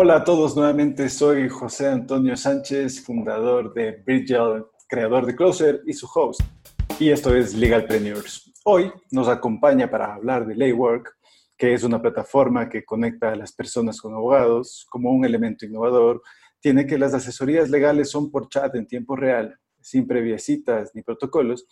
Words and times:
Hola 0.00 0.18
a 0.18 0.22
todos 0.22 0.54
nuevamente, 0.54 1.08
soy 1.08 1.48
José 1.48 1.88
Antonio 1.88 2.36
Sánchez, 2.36 3.02
fundador 3.02 3.74
de 3.74 4.00
Bridgel, 4.06 4.64
creador 4.88 5.26
de 5.26 5.34
Closer 5.34 5.82
y 5.86 5.92
su 5.92 6.08
host. 6.14 6.40
Y 7.00 7.10
esto 7.10 7.34
es 7.34 7.52
Legalpreneurs. 7.52 8.52
Hoy 8.64 8.92
nos 9.10 9.26
acompaña 9.26 9.90
para 9.90 10.14
hablar 10.14 10.46
de 10.46 10.54
Laywork, 10.54 11.16
que 11.56 11.74
es 11.74 11.82
una 11.82 12.00
plataforma 12.00 12.68
que 12.68 12.84
conecta 12.84 13.32
a 13.32 13.34
las 13.34 13.52
personas 13.52 14.00
con 14.00 14.14
abogados 14.14 14.86
como 14.88 15.10
un 15.10 15.24
elemento 15.24 15.66
innovador. 15.66 16.22
Tiene 16.60 16.86
que 16.86 16.96
las 16.96 17.12
asesorías 17.12 17.68
legales 17.68 18.08
son 18.08 18.30
por 18.30 18.48
chat 18.48 18.72
en 18.76 18.86
tiempo 18.86 19.16
real, 19.16 19.58
sin 19.80 20.06
previas 20.06 20.44
citas 20.44 20.92
ni 20.94 21.02
protocolos, 21.02 21.66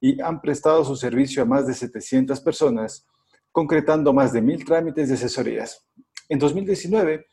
y 0.00 0.18
han 0.22 0.40
prestado 0.40 0.82
su 0.82 0.96
servicio 0.96 1.42
a 1.42 1.44
más 1.44 1.66
de 1.66 1.74
700 1.74 2.40
personas, 2.40 3.06
concretando 3.52 4.14
más 4.14 4.32
de 4.32 4.40
mil 4.40 4.64
trámites 4.64 5.10
de 5.10 5.16
asesorías. 5.16 5.86
En 6.28 6.38
2019, 6.38 7.26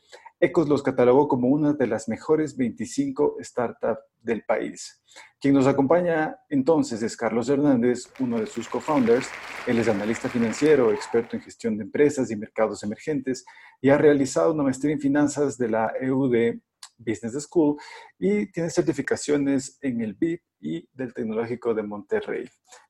Ecos 0.44 0.68
los 0.68 0.82
catalogó 0.82 1.26
como 1.26 1.48
una 1.48 1.72
de 1.72 1.86
las 1.86 2.06
mejores 2.06 2.54
25 2.54 3.36
startups 3.40 4.02
del 4.20 4.44
país. 4.44 5.02
Quien 5.40 5.54
nos 5.54 5.66
acompaña 5.66 6.36
entonces 6.50 7.02
es 7.02 7.16
Carlos 7.16 7.48
Hernández, 7.48 8.10
uno 8.20 8.38
de 8.38 8.46
sus 8.46 8.68
co-founders. 8.68 9.26
Él 9.66 9.78
es 9.78 9.88
analista 9.88 10.28
financiero, 10.28 10.92
experto 10.92 11.34
en 11.34 11.42
gestión 11.42 11.78
de 11.78 11.84
empresas 11.84 12.30
y 12.30 12.36
mercados 12.36 12.82
emergentes 12.82 13.46
y 13.80 13.88
ha 13.88 13.96
realizado 13.96 14.52
una 14.52 14.64
maestría 14.64 14.92
en 14.92 15.00
finanzas 15.00 15.56
de 15.56 15.70
la 15.70 15.94
EUD 15.98 16.60
Business 16.98 17.42
School 17.44 17.76
y 18.18 18.52
tiene 18.52 18.68
certificaciones 18.68 19.78
en 19.80 20.02
el 20.02 20.12
BIP 20.12 20.42
y 20.60 20.86
del 20.92 21.14
Tecnológico 21.14 21.72
de 21.72 21.84
Monterrey. 21.84 22.46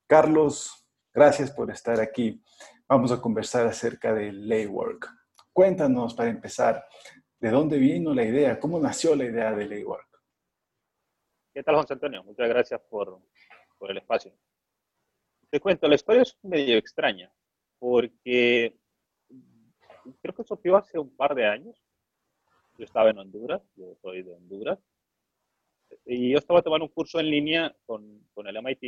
Carlos, 0.08 0.88
gracias 1.12 1.52
por 1.52 1.70
estar 1.70 2.00
aquí. 2.00 2.42
Vamos 2.88 3.12
a 3.12 3.20
conversar 3.20 3.64
acerca 3.64 4.12
de 4.12 4.32
Laywork. 4.32 5.08
Cuéntanos 5.52 6.14
para 6.14 6.30
empezar, 6.30 6.84
¿De 7.44 7.50
dónde 7.50 7.76
vino 7.76 8.14
la 8.14 8.24
idea? 8.24 8.58
¿Cómo 8.58 8.80
nació 8.80 9.14
la 9.14 9.26
idea 9.26 9.52
de 9.52 9.68
Laywork? 9.68 10.08
¿Qué 11.52 11.62
tal, 11.62 11.76
José 11.76 11.92
Antonio? 11.92 12.24
Muchas 12.24 12.48
gracias 12.48 12.80
por, 12.88 13.20
por 13.76 13.90
el 13.90 13.98
espacio. 13.98 14.32
Te 15.50 15.60
cuento, 15.60 15.86
la 15.86 15.96
historia 15.96 16.22
es 16.22 16.38
medio 16.42 16.78
extraña, 16.78 17.30
porque 17.78 18.78
creo 20.22 20.34
que 20.34 20.40
eso 20.40 20.58
hace 20.74 20.98
un 20.98 21.14
par 21.14 21.34
de 21.34 21.44
años. 21.44 21.78
Yo 22.78 22.86
estaba 22.86 23.10
en 23.10 23.18
Honduras, 23.18 23.60
yo 23.76 23.94
soy 24.00 24.22
de 24.22 24.32
Honduras, 24.32 24.78
y 26.06 26.32
yo 26.32 26.38
estaba 26.38 26.62
tomando 26.62 26.86
un 26.86 26.92
curso 26.92 27.20
en 27.20 27.28
línea 27.28 27.76
con, 27.84 28.26
con 28.32 28.46
el 28.46 28.56
MIT, 28.56 28.80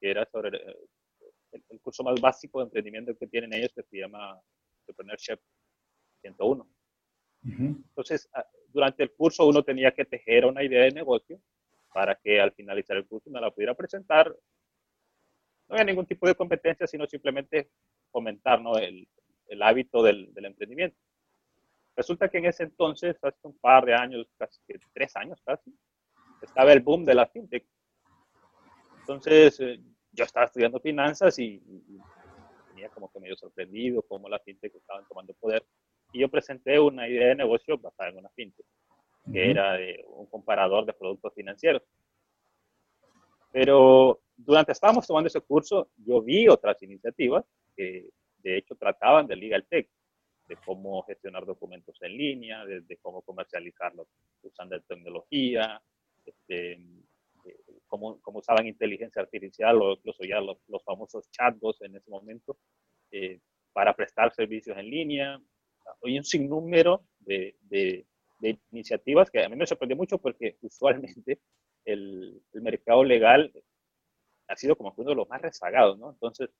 que 0.00 0.10
era 0.10 0.24
sobre 0.24 0.48
el, 0.48 1.62
el, 1.68 1.80
curso 1.82 2.02
más 2.02 2.18
básico 2.18 2.60
de 2.60 2.64
emprendimiento 2.64 3.14
que 3.18 3.26
tienen 3.26 3.52
ellos, 3.52 3.70
que 3.74 3.82
se 3.82 3.98
llama 3.98 4.40
Entrepreneurship 4.80 5.40
101. 6.22 6.77
Entonces, 7.44 8.28
ah, 8.34 8.44
durante 8.68 9.02
el 9.02 9.12
curso 9.12 9.46
uno 9.46 9.62
tenía 9.62 9.92
que 9.92 10.04
tejer 10.04 10.44
una 10.44 10.62
idea 10.62 10.84
de 10.84 10.92
negocio 10.92 11.40
para 11.92 12.14
que 12.14 12.40
al 12.40 12.52
finalizar 12.52 12.96
el 12.96 13.06
curso 13.06 13.30
uno 13.30 13.40
la 13.40 13.50
pudiera 13.50 13.74
presentar. 13.74 14.28
No 15.68 15.74
había 15.74 15.84
ningún 15.84 16.06
tipo 16.06 16.26
de 16.26 16.34
competencia, 16.34 16.86
sino 16.86 17.06
simplemente 17.06 17.70
fomentar 18.10 18.60
¿no? 18.60 18.76
el, 18.78 19.06
el, 19.48 19.62
hábito 19.62 20.02
del, 20.02 20.32
del, 20.32 20.46
emprendimiento. 20.46 20.96
Resulta 21.94 22.28
que 22.28 22.38
en 22.38 22.46
ese 22.46 22.62
entonces, 22.62 23.16
hace 23.22 23.38
un 23.42 23.58
par 23.58 23.84
de 23.84 23.94
años, 23.94 24.26
casi 24.38 24.60
tres 24.92 25.14
años 25.16 25.40
casi, 25.44 25.76
estaba 26.40 26.72
el 26.72 26.80
boom 26.80 27.04
de 27.04 27.14
la 27.14 27.26
fintech. 27.26 27.66
Entonces, 29.00 29.58
eh, 29.60 29.80
yo 30.12 30.24
estaba 30.24 30.46
estudiando 30.46 30.80
finanzas 30.80 31.38
y, 31.38 31.62
y, 31.66 31.98
tenía 32.68 32.88
como 32.90 33.10
que 33.10 33.20
medio 33.20 33.36
sorprendido 33.36 34.02
cómo 34.02 34.28
la 34.28 34.38
fintech 34.38 34.74
estaban 34.74 35.06
tomando 35.08 35.34
poder 35.34 35.66
y 36.12 36.20
yo 36.20 36.28
presenté 36.28 36.78
una 36.80 37.08
idea 37.08 37.28
de 37.28 37.34
negocio 37.36 37.78
basada 37.78 38.10
en 38.10 38.18
una 38.18 38.30
fintech, 38.30 38.66
que 39.32 39.50
era 39.50 39.74
de 39.74 40.04
un 40.08 40.26
comparador 40.26 40.86
de 40.86 40.94
productos 40.94 41.34
financieros. 41.34 41.82
Pero 43.52 44.20
durante 44.36 44.72
estábamos 44.72 45.06
tomando 45.06 45.28
ese 45.28 45.40
curso, 45.40 45.90
yo 45.96 46.22
vi 46.22 46.48
otras 46.48 46.82
iniciativas 46.82 47.44
que 47.76 48.10
de 48.38 48.58
hecho 48.58 48.74
trataban 48.76 49.26
de 49.26 49.36
legal 49.36 49.66
tech, 49.68 49.88
de 50.48 50.56
cómo 50.64 51.02
gestionar 51.02 51.44
documentos 51.44 51.96
en 52.00 52.16
línea, 52.16 52.64
de, 52.64 52.96
cómo 53.02 53.20
comercializarlos 53.22 54.08
usando 54.42 54.80
tecnología, 54.82 55.80
este, 56.24 56.72
eh, 56.72 57.56
cómo, 57.86 58.18
cómo, 58.22 58.38
usaban 58.38 58.66
inteligencia 58.66 59.20
artificial 59.20 59.80
o 59.82 59.92
incluso 59.92 60.24
ya 60.24 60.40
los, 60.40 60.58
los 60.68 60.82
famosos 60.84 61.30
chatbots 61.30 61.82
en 61.82 61.96
ese 61.96 62.10
momento 62.10 62.56
eh, 63.10 63.40
para 63.72 63.94
prestar 63.94 64.32
servicios 64.32 64.76
en 64.78 64.88
línea, 64.88 65.40
hay 66.02 66.18
un 66.18 66.24
sinnúmero 66.24 67.04
de, 67.20 67.56
de, 67.62 68.06
de, 68.40 68.58
iniciativas 68.72 69.30
que 69.30 69.44
a 69.44 69.48
mí 69.48 69.56
me 69.56 69.66
sorprendió 69.66 69.96
mucho 69.96 70.18
porque 70.18 70.56
usualmente 70.62 71.40
el, 71.84 72.42
el, 72.52 72.62
mercado 72.62 73.04
legal 73.04 73.52
ha 74.48 74.56
sido 74.56 74.76
como 74.76 74.92
uno 74.96 75.10
de 75.10 75.16
los 75.16 75.28
más 75.28 75.42
rezagados, 75.42 75.98
¿no? 75.98 76.10
Entonces, 76.10 76.50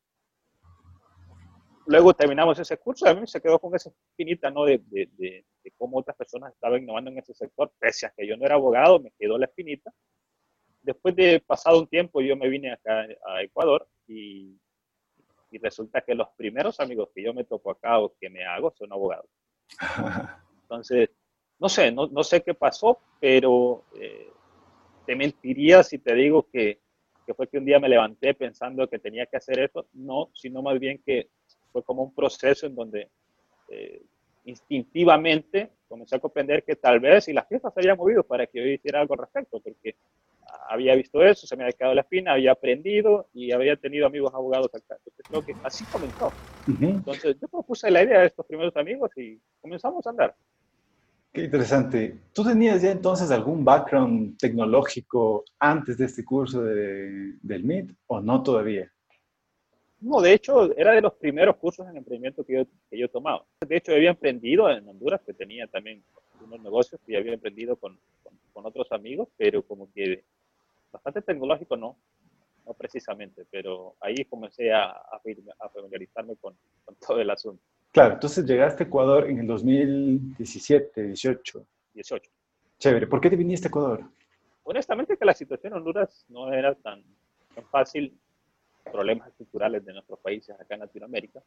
luego 1.86 2.14
terminamos 2.14 2.58
ese 2.58 2.76
curso, 2.76 3.08
a 3.08 3.14
mí 3.14 3.26
se 3.26 3.40
quedó 3.40 3.58
con 3.58 3.74
esa 3.74 3.90
espinita, 3.90 4.50
¿no? 4.50 4.64
De, 4.64 4.78
de, 4.86 5.08
de, 5.16 5.44
cómo 5.76 5.98
otras 5.98 6.16
personas 6.16 6.52
estaban 6.52 6.82
innovando 6.82 7.10
en 7.10 7.18
ese 7.18 7.34
sector, 7.34 7.70
pese 7.78 8.06
a 8.06 8.12
que 8.16 8.26
yo 8.26 8.36
no 8.36 8.44
era 8.44 8.54
abogado, 8.54 9.00
me 9.00 9.12
quedó 9.18 9.38
la 9.38 9.46
espinita. 9.46 9.92
Después 10.80 11.14
de 11.14 11.40
pasado 11.40 11.78
un 11.78 11.86
tiempo, 11.86 12.20
yo 12.22 12.36
me 12.36 12.48
vine 12.48 12.72
acá 12.72 13.06
a 13.26 13.42
Ecuador 13.42 13.86
y 14.06 14.58
y 15.50 15.58
resulta 15.58 16.00
que 16.02 16.14
los 16.14 16.28
primeros 16.36 16.80
amigos 16.80 17.08
que 17.14 17.22
yo 17.22 17.32
me 17.34 17.44
topo 17.44 17.70
acá 17.70 17.98
o 17.98 18.14
que 18.20 18.28
me 18.28 18.44
hago 18.44 18.72
son 18.76 18.92
abogados. 18.92 19.30
Entonces, 20.62 21.10
no 21.58 21.68
sé, 21.68 21.90
no, 21.90 22.06
no 22.06 22.22
sé 22.22 22.42
qué 22.42 22.54
pasó, 22.54 22.98
pero 23.20 23.84
eh, 23.98 24.30
te 25.06 25.16
mentiría 25.16 25.82
si 25.82 25.98
te 25.98 26.14
digo 26.14 26.46
que, 26.52 26.80
que, 27.26 27.34
fue 27.34 27.48
que 27.48 27.58
un 27.58 27.64
día 27.64 27.80
me 27.80 27.88
levanté 27.88 28.34
pensando 28.34 28.88
que 28.88 28.98
tenía 28.98 29.26
que 29.26 29.38
hacer 29.38 29.58
eso. 29.60 29.86
No, 29.94 30.30
sino 30.34 30.62
más 30.62 30.78
bien 30.78 31.02
que 31.04 31.30
fue 31.72 31.82
como 31.82 32.02
un 32.02 32.14
proceso 32.14 32.66
en 32.66 32.74
donde 32.74 33.10
eh, 33.68 34.02
instintivamente 34.44 35.72
comencé 35.88 36.16
a 36.16 36.20
comprender 36.20 36.64
que 36.64 36.76
tal 36.76 37.00
vez 37.00 37.24
si 37.24 37.32
las 37.32 37.46
piezas 37.46 37.72
se 37.72 37.80
habían 37.80 37.96
movido 37.96 38.22
para 38.22 38.46
que 38.46 38.58
yo 38.58 38.66
hiciera 38.66 39.00
algo 39.00 39.14
al 39.14 39.20
respecto, 39.20 39.60
porque 39.60 39.96
había 40.68 40.94
visto 40.94 41.22
eso, 41.22 41.46
se 41.46 41.56
me 41.56 41.64
había 41.64 41.72
quedado 41.72 41.94
la 41.94 42.02
espina, 42.02 42.32
había 42.32 42.52
aprendido 42.52 43.28
y 43.32 43.52
había 43.52 43.76
tenido 43.76 44.06
amigos 44.06 44.32
abogados 44.34 44.68
acá. 44.74 44.96
Entonces 44.96 45.26
creo 45.28 45.42
que 45.42 45.56
así 45.62 45.86
comenzó. 45.86 46.36
Entonces 46.66 47.36
yo 47.40 47.48
propuse 47.48 47.90
la 47.90 48.02
idea 48.02 48.20
de 48.20 48.26
estos 48.26 48.44
primeros 48.46 48.76
amigos 48.76 49.10
y 49.16 49.40
comenzamos 49.60 50.06
a 50.06 50.10
andar. 50.10 50.36
Qué 51.32 51.44
interesante. 51.44 52.18
¿Tú 52.32 52.44
tenías 52.44 52.82
ya 52.82 52.90
entonces 52.90 53.30
algún 53.30 53.64
background 53.64 54.38
tecnológico 54.38 55.44
antes 55.58 55.96
de 55.96 56.06
este 56.06 56.24
curso 56.24 56.62
de, 56.62 57.34
del 57.42 57.64
MIT 57.64 57.96
o 58.06 58.20
no 58.20 58.42
todavía? 58.42 58.90
No, 60.00 60.20
de 60.20 60.32
hecho, 60.32 60.76
era 60.76 60.92
de 60.92 61.00
los 61.00 61.14
primeros 61.14 61.56
cursos 61.56 61.86
en 61.88 61.96
emprendimiento 61.96 62.44
que 62.44 62.54
yo, 62.54 62.64
que 62.88 62.98
yo 62.98 63.06
he 63.06 63.08
tomado. 63.08 63.46
De 63.66 63.76
hecho, 63.76 63.92
había 63.92 64.10
emprendido 64.10 64.70
en 64.70 64.88
Honduras, 64.88 65.20
que 65.26 65.34
tenía 65.34 65.66
también 65.66 66.02
unos 66.40 66.60
negocios 66.60 67.00
y 67.06 67.16
había 67.16 67.34
emprendido 67.34 67.76
con, 67.76 67.98
con, 68.22 68.38
con 68.52 68.64
otros 68.64 68.90
amigos, 68.92 69.28
pero 69.36 69.62
como 69.62 69.92
que 69.92 70.24
bastante 70.92 71.22
tecnológico, 71.22 71.76
no, 71.76 71.98
no 72.66 72.74
precisamente, 72.74 73.46
pero 73.50 73.96
ahí 74.00 74.24
comencé 74.24 74.72
a, 74.72 74.90
a, 74.90 75.20
familiarizarme 75.72 76.36
con, 76.36 76.56
con, 76.84 76.94
todo 76.96 77.20
el 77.20 77.30
asunto. 77.30 77.62
Claro, 77.92 78.14
entonces 78.14 78.44
llegaste 78.44 78.84
a 78.84 78.86
Ecuador 78.86 79.28
en 79.28 79.40
el 79.40 79.46
2017, 79.46 81.02
18. 81.02 81.66
18. 81.94 82.30
Chévere. 82.78 83.06
¿Por 83.06 83.20
qué 83.20 83.30
te 83.30 83.36
viniste 83.36 83.66
a 83.66 83.70
Ecuador? 83.70 84.04
Honestamente 84.62 85.16
que 85.16 85.24
la 85.24 85.34
situación 85.34 85.72
en 85.72 85.78
Honduras 85.78 86.26
no 86.28 86.52
era 86.52 86.74
tan, 86.74 87.02
tan 87.54 87.64
fácil, 87.68 88.16
problemas 88.84 89.28
estructurales 89.28 89.84
de 89.84 89.92
nuestros 89.94 90.18
países 90.20 90.54
acá 90.58 90.74
en 90.74 90.80
Latinoamérica. 90.80 91.42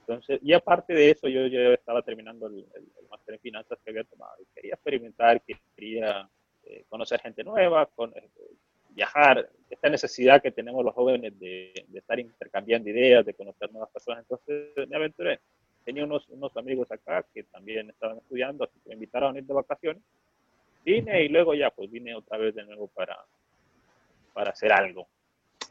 Entonces, 0.00 0.40
y 0.42 0.52
aparte 0.52 0.92
de 0.92 1.10
eso, 1.10 1.28
yo 1.28 1.46
ya 1.46 1.74
estaba 1.74 2.02
terminando 2.02 2.46
el, 2.46 2.58
el, 2.74 2.82
el 3.00 3.08
máster 3.08 3.34
en 3.34 3.40
finanzas 3.40 3.78
que 3.84 3.90
había 3.90 4.04
tomado 4.04 4.34
y 4.40 4.46
quería 4.54 4.74
experimentar, 4.74 5.42
quería 5.76 6.28
eh, 6.64 6.84
conocer 6.88 7.20
gente 7.20 7.42
nueva, 7.42 7.86
con, 7.86 8.10
eh, 8.16 8.30
viajar, 8.94 9.50
esta 9.68 9.88
necesidad 9.88 10.42
que 10.42 10.50
tenemos 10.50 10.84
los 10.84 10.94
jóvenes 10.94 11.38
de, 11.38 11.72
de, 11.88 11.98
estar 11.98 12.18
intercambiando 12.18 12.90
ideas, 12.90 13.24
de 13.24 13.34
conocer 13.34 13.70
nuevas 13.72 13.90
personas. 13.90 14.24
Entonces 14.24 14.88
me 14.88 14.96
aventuré. 14.96 15.40
Tenía 15.84 16.04
unos, 16.04 16.28
unos 16.28 16.56
amigos 16.56 16.90
acá 16.90 17.24
que 17.32 17.44
también 17.44 17.88
estaban 17.88 18.18
estudiando, 18.18 18.64
así 18.64 18.78
que 18.82 18.90
me 18.90 18.94
invitaron 18.94 19.34
a 19.34 19.38
ir 19.38 19.44
de 19.44 19.54
vacaciones. 19.54 20.02
Vine 20.84 21.24
y 21.24 21.28
luego 21.28 21.54
ya, 21.54 21.70
pues 21.70 21.90
vine 21.90 22.14
otra 22.14 22.38
vez 22.38 22.54
de 22.54 22.64
nuevo 22.64 22.88
para, 22.88 23.16
para 24.32 24.50
hacer 24.50 24.72
algo. 24.72 25.08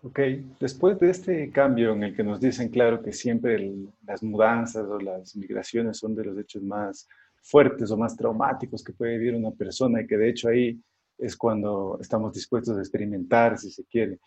Ok, 0.01 0.19
después 0.59 0.97
de 0.99 1.09
este 1.09 1.51
cambio 1.51 1.91
en 1.91 2.03
el 2.03 2.15
que 2.15 2.23
nos 2.23 2.39
dicen, 2.39 2.69
claro, 2.69 3.01
que 3.01 3.11
siempre 3.11 3.55
el, 3.55 3.89
las 4.05 4.23
mudanzas 4.23 4.87
o 4.87 4.97
las 4.99 5.35
migraciones 5.35 5.97
son 5.97 6.15
de 6.15 6.23
los 6.23 6.37
hechos 6.37 6.63
más 6.63 7.07
fuertes 7.41 7.91
o 7.91 7.97
más 7.97 8.15
traumáticos 8.15 8.83
que 8.83 8.93
puede 8.93 9.17
vivir 9.17 9.35
una 9.35 9.51
persona 9.51 10.01
y 10.01 10.07
que 10.07 10.17
de 10.17 10.29
hecho 10.29 10.49
ahí 10.49 10.79
es 11.19 11.35
cuando 11.35 11.97
estamos 12.01 12.33
dispuestos 12.33 12.77
a 12.77 12.81
experimentar, 12.81 13.57
si 13.57 13.69
se 13.71 13.83
quiere. 13.85 14.19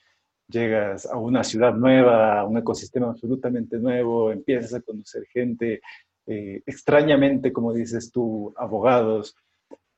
Llegas 0.48 1.06
a 1.06 1.16
una 1.16 1.42
ciudad 1.42 1.74
nueva, 1.74 2.40
a 2.40 2.44
un 2.44 2.58
ecosistema 2.58 3.08
absolutamente 3.08 3.78
nuevo, 3.78 4.30
empiezas 4.30 4.74
a 4.74 4.80
conocer 4.82 5.26
gente, 5.26 5.80
eh, 6.26 6.62
extrañamente, 6.66 7.52
como 7.52 7.72
dices 7.72 8.10
tú, 8.12 8.54
abogados, 8.56 9.34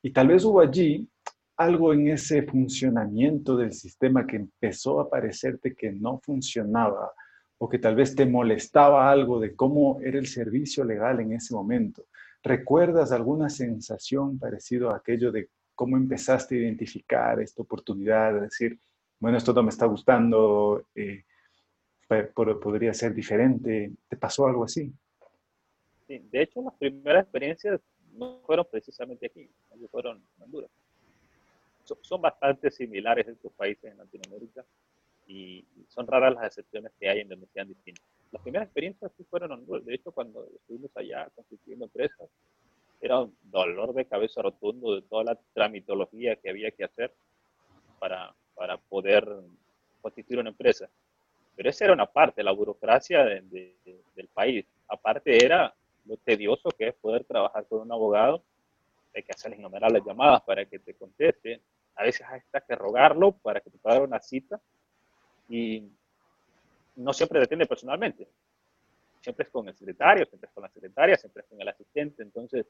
Y 0.01 0.11
tal 0.11 0.27
vez 0.27 0.45
hubo 0.45 0.61
allí 0.61 1.09
algo 1.57 1.93
en 1.93 2.09
ese 2.09 2.43
funcionamiento 2.43 3.57
del 3.57 3.73
sistema 3.73 4.27
que 4.27 4.35
empezó 4.37 4.99
a 4.99 5.09
parecerte 5.09 5.73
que 5.73 5.91
no 5.91 6.19
funcionaba 6.19 7.11
o 7.57 7.67
que 7.69 7.79
tal 7.79 7.95
vez 7.95 8.15
te 8.15 8.25
molestaba 8.25 9.09
algo 9.09 9.39
de 9.39 9.55
cómo 9.55 9.99
era 10.01 10.19
el 10.19 10.27
servicio 10.27 10.83
legal 10.83 11.21
en 11.21 11.33
ese 11.33 11.55
momento. 11.55 12.05
¿Recuerdas 12.43 13.11
alguna 13.11 13.49
sensación 13.49 14.37
parecida 14.37 14.91
a 14.91 14.97
aquello 14.97 15.31
de 15.31 15.49
cómo 15.75 15.97
empezaste 15.97 16.55
a 16.55 16.59
identificar 16.59 17.39
esta 17.39 17.61
oportunidad, 17.61 18.33
de 18.33 18.41
decir, 18.41 18.79
bueno, 19.19 19.37
esto 19.37 19.53
no 19.53 19.63
me 19.63 19.69
está 19.69 19.85
gustando, 19.85 20.85
eh, 20.95 21.23
podría 22.35 22.93
ser 22.93 23.13
diferente? 23.13 23.91
¿Te 24.07 24.17
pasó 24.17 24.47
algo 24.47 24.63
así? 24.63 24.91
Sí, 26.07 26.19
de 26.31 26.41
hecho, 26.41 26.61
las 26.61 26.73
primeras 26.75 27.23
experiencias 27.23 27.81
no 28.13 28.41
fueron 28.45 28.65
precisamente 28.71 29.25
aquí, 29.25 29.49
fueron 29.91 30.17
en 30.37 30.43
Honduras 30.43 30.71
son 32.01 32.21
bastante 32.21 32.71
similares 32.71 33.27
estos 33.27 33.51
países 33.53 33.91
en 33.91 33.97
Latinoamérica 33.97 34.65
y 35.27 35.65
son 35.89 36.07
raras 36.07 36.33
las 36.33 36.47
excepciones 36.47 36.91
que 36.99 37.09
hay 37.09 37.19
en 37.19 37.29
donde 37.29 37.47
sean 37.47 37.67
distintos. 37.67 38.05
Las 38.31 38.41
primeras 38.41 38.67
experiencias 38.67 39.11
sí 39.17 39.23
fueron 39.29 39.51
Honduras. 39.51 39.85
De 39.85 39.95
hecho, 39.95 40.11
cuando 40.11 40.47
estuvimos 40.55 40.91
allá 40.95 41.29
constituyendo 41.35 41.85
empresas, 41.85 42.29
era 43.01 43.19
un 43.19 43.37
dolor 43.43 43.93
de 43.93 44.05
cabeza 44.05 44.41
rotundo 44.41 44.95
de 44.95 45.01
toda 45.03 45.23
la 45.23 45.39
tramitología 45.53 46.35
que 46.35 46.49
había 46.49 46.71
que 46.71 46.83
hacer 46.83 47.13
para, 47.99 48.33
para 48.55 48.77
poder 48.77 49.27
constituir 50.01 50.39
una 50.39 50.49
empresa. 50.49 50.89
Pero 51.55 51.69
esa 51.69 51.85
era 51.85 51.93
una 51.93 52.05
parte, 52.05 52.43
la 52.43 52.51
burocracia 52.51 53.23
del 53.25 54.29
país. 54.33 54.65
Aparte 54.87 55.43
era 55.43 55.73
lo 56.05 56.17
tedioso 56.17 56.69
que 56.69 56.89
es 56.89 56.95
poder 56.95 57.23
trabajar 57.23 57.65
con 57.67 57.81
un 57.81 57.91
abogado. 57.91 58.43
Hay 59.15 59.23
que 59.23 59.31
hacerle 59.31 59.57
innumerables 59.57 60.03
llamadas 60.05 60.41
para 60.41 60.65
que 60.65 60.79
te 60.79 60.93
conteste 60.93 61.61
a 61.95 62.03
veces 62.03 62.25
hay 62.29 62.41
que 62.67 62.75
rogarlo 62.75 63.31
para 63.31 63.61
que 63.61 63.69
te 63.69 63.77
pueda 63.77 63.95
dar 63.95 64.07
una 64.07 64.19
cita 64.19 64.59
y 65.47 65.89
no 66.97 67.13
siempre 67.13 67.39
depende 67.39 67.65
personalmente. 67.65 68.27
Siempre 69.25 69.43
es 69.43 69.49
con 69.49 69.67
el 69.67 69.75
secretario, 69.75 70.23
siempre 70.27 70.47
es 70.47 70.53
con 70.53 70.61
la 70.61 70.69
secretaria, 70.69 71.17
siempre 71.17 71.41
es 71.41 71.49
con 71.49 71.59
el 71.59 71.67
asistente. 71.67 72.21
Entonces, 72.21 72.67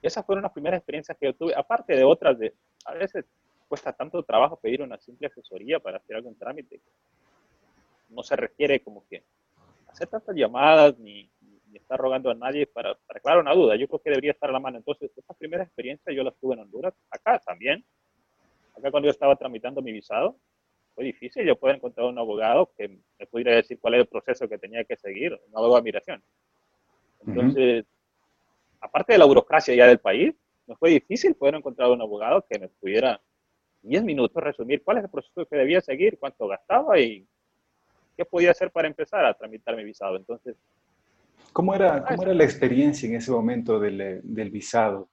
esas 0.00 0.24
fueron 0.24 0.44
las 0.44 0.52
primeras 0.52 0.78
experiencias 0.78 1.18
que 1.18 1.26
yo 1.26 1.34
tuve, 1.34 1.56
aparte 1.56 1.96
de 1.96 2.04
otras 2.04 2.38
de, 2.38 2.54
a 2.84 2.94
veces 2.94 3.24
cuesta 3.66 3.92
tanto 3.92 4.22
trabajo 4.22 4.60
pedir 4.60 4.80
una 4.80 4.96
simple 4.96 5.26
asesoría 5.26 5.80
para 5.80 5.96
hacer 5.96 6.14
algún 6.14 6.38
trámite. 6.38 6.80
No 8.10 8.22
se 8.22 8.36
requiere 8.36 8.78
como 8.78 9.04
que 9.08 9.24
hacer 9.88 10.06
tantas 10.06 10.36
llamadas 10.36 10.96
ni, 11.00 11.28
ni 11.40 11.78
estar 11.78 11.98
rogando 11.98 12.30
a 12.30 12.34
nadie 12.36 12.68
para, 12.68 12.94
para 12.94 13.18
aclarar 13.18 13.40
una 13.40 13.52
duda. 13.52 13.74
Yo 13.74 13.88
creo 13.88 13.98
que 13.98 14.10
debería 14.10 14.30
estar 14.30 14.48
a 14.48 14.52
la 14.52 14.60
mano. 14.60 14.76
Entonces, 14.76 15.10
esas 15.16 15.36
primeras 15.36 15.66
experiencias 15.66 16.14
yo 16.14 16.22
las 16.22 16.36
tuve 16.36 16.54
en 16.54 16.60
Honduras, 16.60 16.94
acá 17.10 17.40
también, 17.40 17.84
acá 18.78 18.92
cuando 18.92 19.06
yo 19.08 19.10
estaba 19.10 19.34
tramitando 19.34 19.82
mi 19.82 19.90
visado, 19.90 20.36
fue 20.96 21.04
difícil 21.04 21.44
yo 21.44 21.56
poder 21.56 21.76
encontrar 21.76 22.06
un 22.06 22.18
abogado 22.18 22.72
que 22.76 22.88
me 22.88 23.26
pudiera 23.26 23.54
decir 23.54 23.78
cuál 23.78 23.94
era 23.94 24.02
el 24.02 24.08
proceso 24.08 24.48
que 24.48 24.58
tenía 24.58 24.82
que 24.84 24.96
seguir, 24.96 25.34
un 25.34 25.54
abogado 25.54 25.76
de 25.76 25.82
migración. 25.82 26.24
Entonces, 27.26 27.84
aparte 28.80 29.12
de 29.12 29.18
la 29.18 29.26
burocracia 29.26 29.74
ya 29.74 29.86
del 29.86 29.98
país, 29.98 30.34
me 30.66 30.74
fue 30.74 30.90
difícil 30.90 31.34
poder 31.34 31.54
encontrar 31.54 31.90
un 31.90 32.00
abogado 32.00 32.44
que 32.48 32.58
me 32.58 32.68
pudiera 32.68 33.20
10 33.82 34.04
minutos 34.04 34.42
resumir 34.42 34.82
cuál 34.82 34.96
es 34.96 35.04
el 35.04 35.10
proceso 35.10 35.44
que 35.44 35.56
debía 35.56 35.82
seguir, 35.82 36.18
cuánto 36.18 36.48
gastaba 36.48 36.98
y 36.98 37.28
qué 38.16 38.24
podía 38.24 38.52
hacer 38.52 38.70
para 38.70 38.88
empezar 38.88 39.26
a 39.26 39.34
tramitar 39.34 39.76
mi 39.76 39.84
visado. 39.84 40.16
Entonces, 40.16 40.56
¿cómo 41.52 41.74
era, 41.74 42.02
cómo 42.06 42.22
era 42.22 42.32
la 42.32 42.44
experiencia 42.44 43.06
en 43.06 43.16
ese 43.16 43.30
momento 43.30 43.78
del, 43.78 44.22
del 44.24 44.50
visado? 44.50 45.10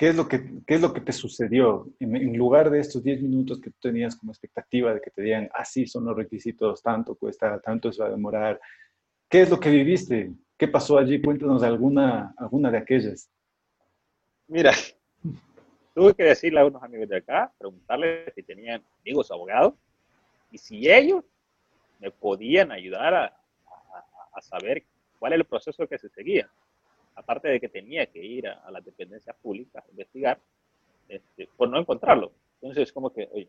¿Qué 0.00 0.08
es 0.08 0.16
lo 0.16 0.26
que, 0.26 0.40
es 0.66 0.80
lo 0.80 0.94
que 0.94 1.02
te 1.02 1.12
sucedió? 1.12 1.86
En, 2.00 2.34
lugar 2.34 2.70
de 2.70 2.80
estos 2.80 3.04
10 3.04 3.20
minutos 3.20 3.60
que 3.60 3.68
tú 3.68 3.76
tenías 3.82 4.16
como 4.16 4.32
expectativa 4.32 4.94
de 4.94 5.00
que 5.02 5.10
te 5.10 5.20
digan, 5.20 5.50
así 5.52 5.82
ah, 5.82 5.86
son 5.88 6.06
los 6.06 6.16
requisitos, 6.16 6.82
tanto 6.82 7.14
cuesta, 7.16 7.60
tanto 7.60 7.92
se 7.92 8.00
va 8.00 8.08
a 8.08 8.12
demorar. 8.12 8.58
¿Qué 9.28 9.42
es 9.42 9.50
lo 9.50 9.60
que 9.60 9.68
viviste? 9.68 10.32
¿Qué 10.56 10.68
pasó 10.68 10.96
allí? 10.96 11.20
Cuéntanos 11.20 11.62
alguna, 11.62 12.32
alguna 12.38 12.70
de 12.70 12.78
aquellas. 12.78 13.30
Mira, 14.48 14.72
tuve 15.94 16.14
que 16.14 16.22
decirle 16.22 16.60
a 16.60 16.64
unos 16.64 16.82
amigos 16.82 17.06
de 17.06 17.18
acá, 17.18 17.52
preguntarles 17.58 18.32
si 18.34 18.42
tenían 18.42 18.82
amigos 19.02 19.30
abogados 19.30 19.74
y 20.50 20.56
si 20.56 20.90
ellos 20.90 21.26
me 21.98 22.10
podían 22.10 22.72
ayudar 22.72 23.12
a, 23.12 23.36
a 24.32 24.40
saber 24.40 24.82
cuál 25.18 25.34
es 25.34 25.40
el 25.40 25.44
proceso 25.44 25.86
que 25.86 25.98
se 25.98 26.08
seguía 26.08 26.50
aparte 27.20 27.48
de 27.48 27.60
que 27.60 27.68
tenía 27.68 28.06
que 28.06 28.24
ir 28.24 28.48
a, 28.48 28.70
las 28.70 28.84
dependencias 28.84 29.36
públicas 29.36 29.84
a 29.84 29.90
investigar, 29.90 30.40
este, 31.08 31.48
por 31.56 31.68
no 31.68 31.78
encontrarlo. 31.78 32.32
Entonces, 32.54 32.92
como 32.92 33.12
que, 33.12 33.28
oye, 33.32 33.48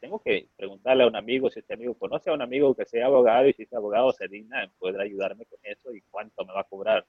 tengo 0.00 0.18
que 0.20 0.48
preguntarle 0.56 1.04
a 1.04 1.06
un 1.06 1.16
amigo 1.16 1.50
si 1.50 1.60
este 1.60 1.74
amigo 1.74 1.94
conoce 1.94 2.30
a 2.30 2.32
un 2.32 2.40
amigo 2.40 2.74
que 2.74 2.86
sea 2.86 3.06
abogado 3.06 3.46
y 3.46 3.52
si 3.52 3.64
ese 3.64 3.76
abogado 3.76 4.10
se 4.12 4.26
digna 4.26 4.64
en 4.64 4.70
poder 4.78 5.00
ayudarme 5.02 5.44
con 5.44 5.58
eso 5.62 5.92
y 5.94 6.00
cuánto 6.10 6.44
me 6.46 6.54
va 6.54 6.60
a 6.60 6.64
cobrar. 6.64 7.06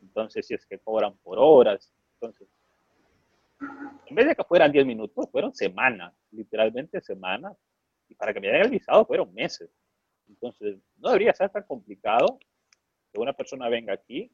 Entonces, 0.00 0.46
si 0.46 0.54
es 0.54 0.64
que 0.64 0.78
cobran 0.78 1.14
por 1.18 1.38
horas. 1.38 1.92
Entonces, 2.14 2.48
en 4.06 4.14
vez 4.14 4.26
de 4.26 4.34
que 4.34 4.44
fueran 4.44 4.72
10 4.72 4.86
minutos, 4.86 5.28
fueron 5.30 5.54
semanas, 5.54 6.14
literalmente 6.30 7.00
semanas. 7.02 7.56
Y 8.08 8.14
para 8.14 8.32
que 8.32 8.40
me 8.40 8.48
den 8.48 8.62
el 8.62 8.70
visado 8.70 9.04
fueron 9.04 9.34
meses. 9.34 9.68
Entonces, 10.28 10.78
no 10.98 11.08
debería 11.08 11.34
ser 11.34 11.50
tan 11.50 11.64
complicado 11.64 12.38
que 13.12 13.20
una 13.20 13.32
persona 13.32 13.68
venga 13.68 13.92
aquí, 13.92 14.30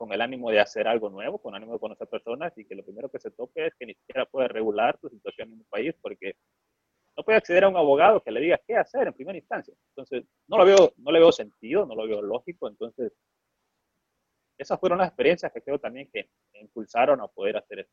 con 0.00 0.14
el 0.14 0.22
ánimo 0.22 0.50
de 0.50 0.58
hacer 0.58 0.88
algo 0.88 1.10
nuevo, 1.10 1.36
con 1.36 1.54
ánimo 1.54 1.74
de 1.74 1.78
conocer 1.78 2.08
personas 2.08 2.56
y 2.56 2.64
que 2.64 2.74
lo 2.74 2.82
primero 2.82 3.10
que 3.10 3.18
se 3.18 3.30
toque 3.32 3.66
es 3.66 3.74
que 3.78 3.84
ni 3.84 3.92
siquiera 3.92 4.24
puede 4.24 4.48
regular 4.48 4.96
tu 4.96 5.10
situación 5.10 5.48
en 5.48 5.58
un 5.58 5.66
país 5.68 5.94
porque 6.00 6.36
no 7.18 7.22
puede 7.22 7.36
acceder 7.36 7.64
a 7.64 7.68
un 7.68 7.76
abogado 7.76 8.22
que 8.22 8.30
le 8.30 8.40
diga 8.40 8.58
qué 8.66 8.76
hacer 8.76 9.08
en 9.08 9.12
primera 9.12 9.36
instancia. 9.36 9.74
Entonces, 9.90 10.24
no 10.48 10.56
lo 10.56 10.64
veo, 10.64 10.94
no 10.96 11.12
le 11.12 11.18
veo 11.18 11.30
sentido, 11.30 11.84
no 11.84 11.94
lo 11.94 12.08
veo 12.08 12.22
lógico. 12.22 12.66
Entonces, 12.66 13.12
esas 14.56 14.80
fueron 14.80 15.00
las 15.00 15.08
experiencias 15.08 15.52
que 15.52 15.60
creo 15.60 15.78
también 15.78 16.08
que 16.10 16.30
impulsaron 16.54 17.20
a 17.20 17.28
poder 17.28 17.58
hacer 17.58 17.80
esto. 17.80 17.92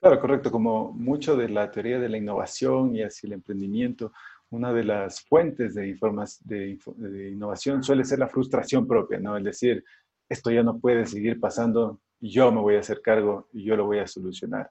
Claro, 0.00 0.20
correcto. 0.20 0.52
Como 0.52 0.92
mucho 0.92 1.36
de 1.36 1.48
la 1.48 1.72
teoría 1.72 1.98
de 1.98 2.08
la 2.08 2.18
innovación 2.18 2.94
y 2.94 3.02
así 3.02 3.26
el 3.26 3.32
emprendimiento, 3.32 4.12
una 4.50 4.72
de 4.72 4.84
las 4.84 5.22
fuentes 5.22 5.74
de, 5.74 5.98
de, 6.44 6.78
de 6.94 7.30
innovación 7.30 7.82
suele 7.82 8.04
ser 8.04 8.20
la 8.20 8.28
frustración 8.28 8.86
propia, 8.86 9.18
¿no? 9.18 9.36
Es 9.36 9.42
decir, 9.42 9.84
esto 10.28 10.50
ya 10.50 10.62
no 10.62 10.78
puede 10.78 11.06
seguir 11.06 11.40
pasando, 11.40 12.00
yo 12.20 12.50
me 12.52 12.60
voy 12.60 12.76
a 12.76 12.80
hacer 12.80 13.00
cargo 13.00 13.48
y 13.52 13.64
yo 13.64 13.76
lo 13.76 13.86
voy 13.86 13.98
a 13.98 14.06
solucionar. 14.06 14.70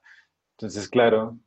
Entonces, 0.56 0.88
claro, 0.88 1.38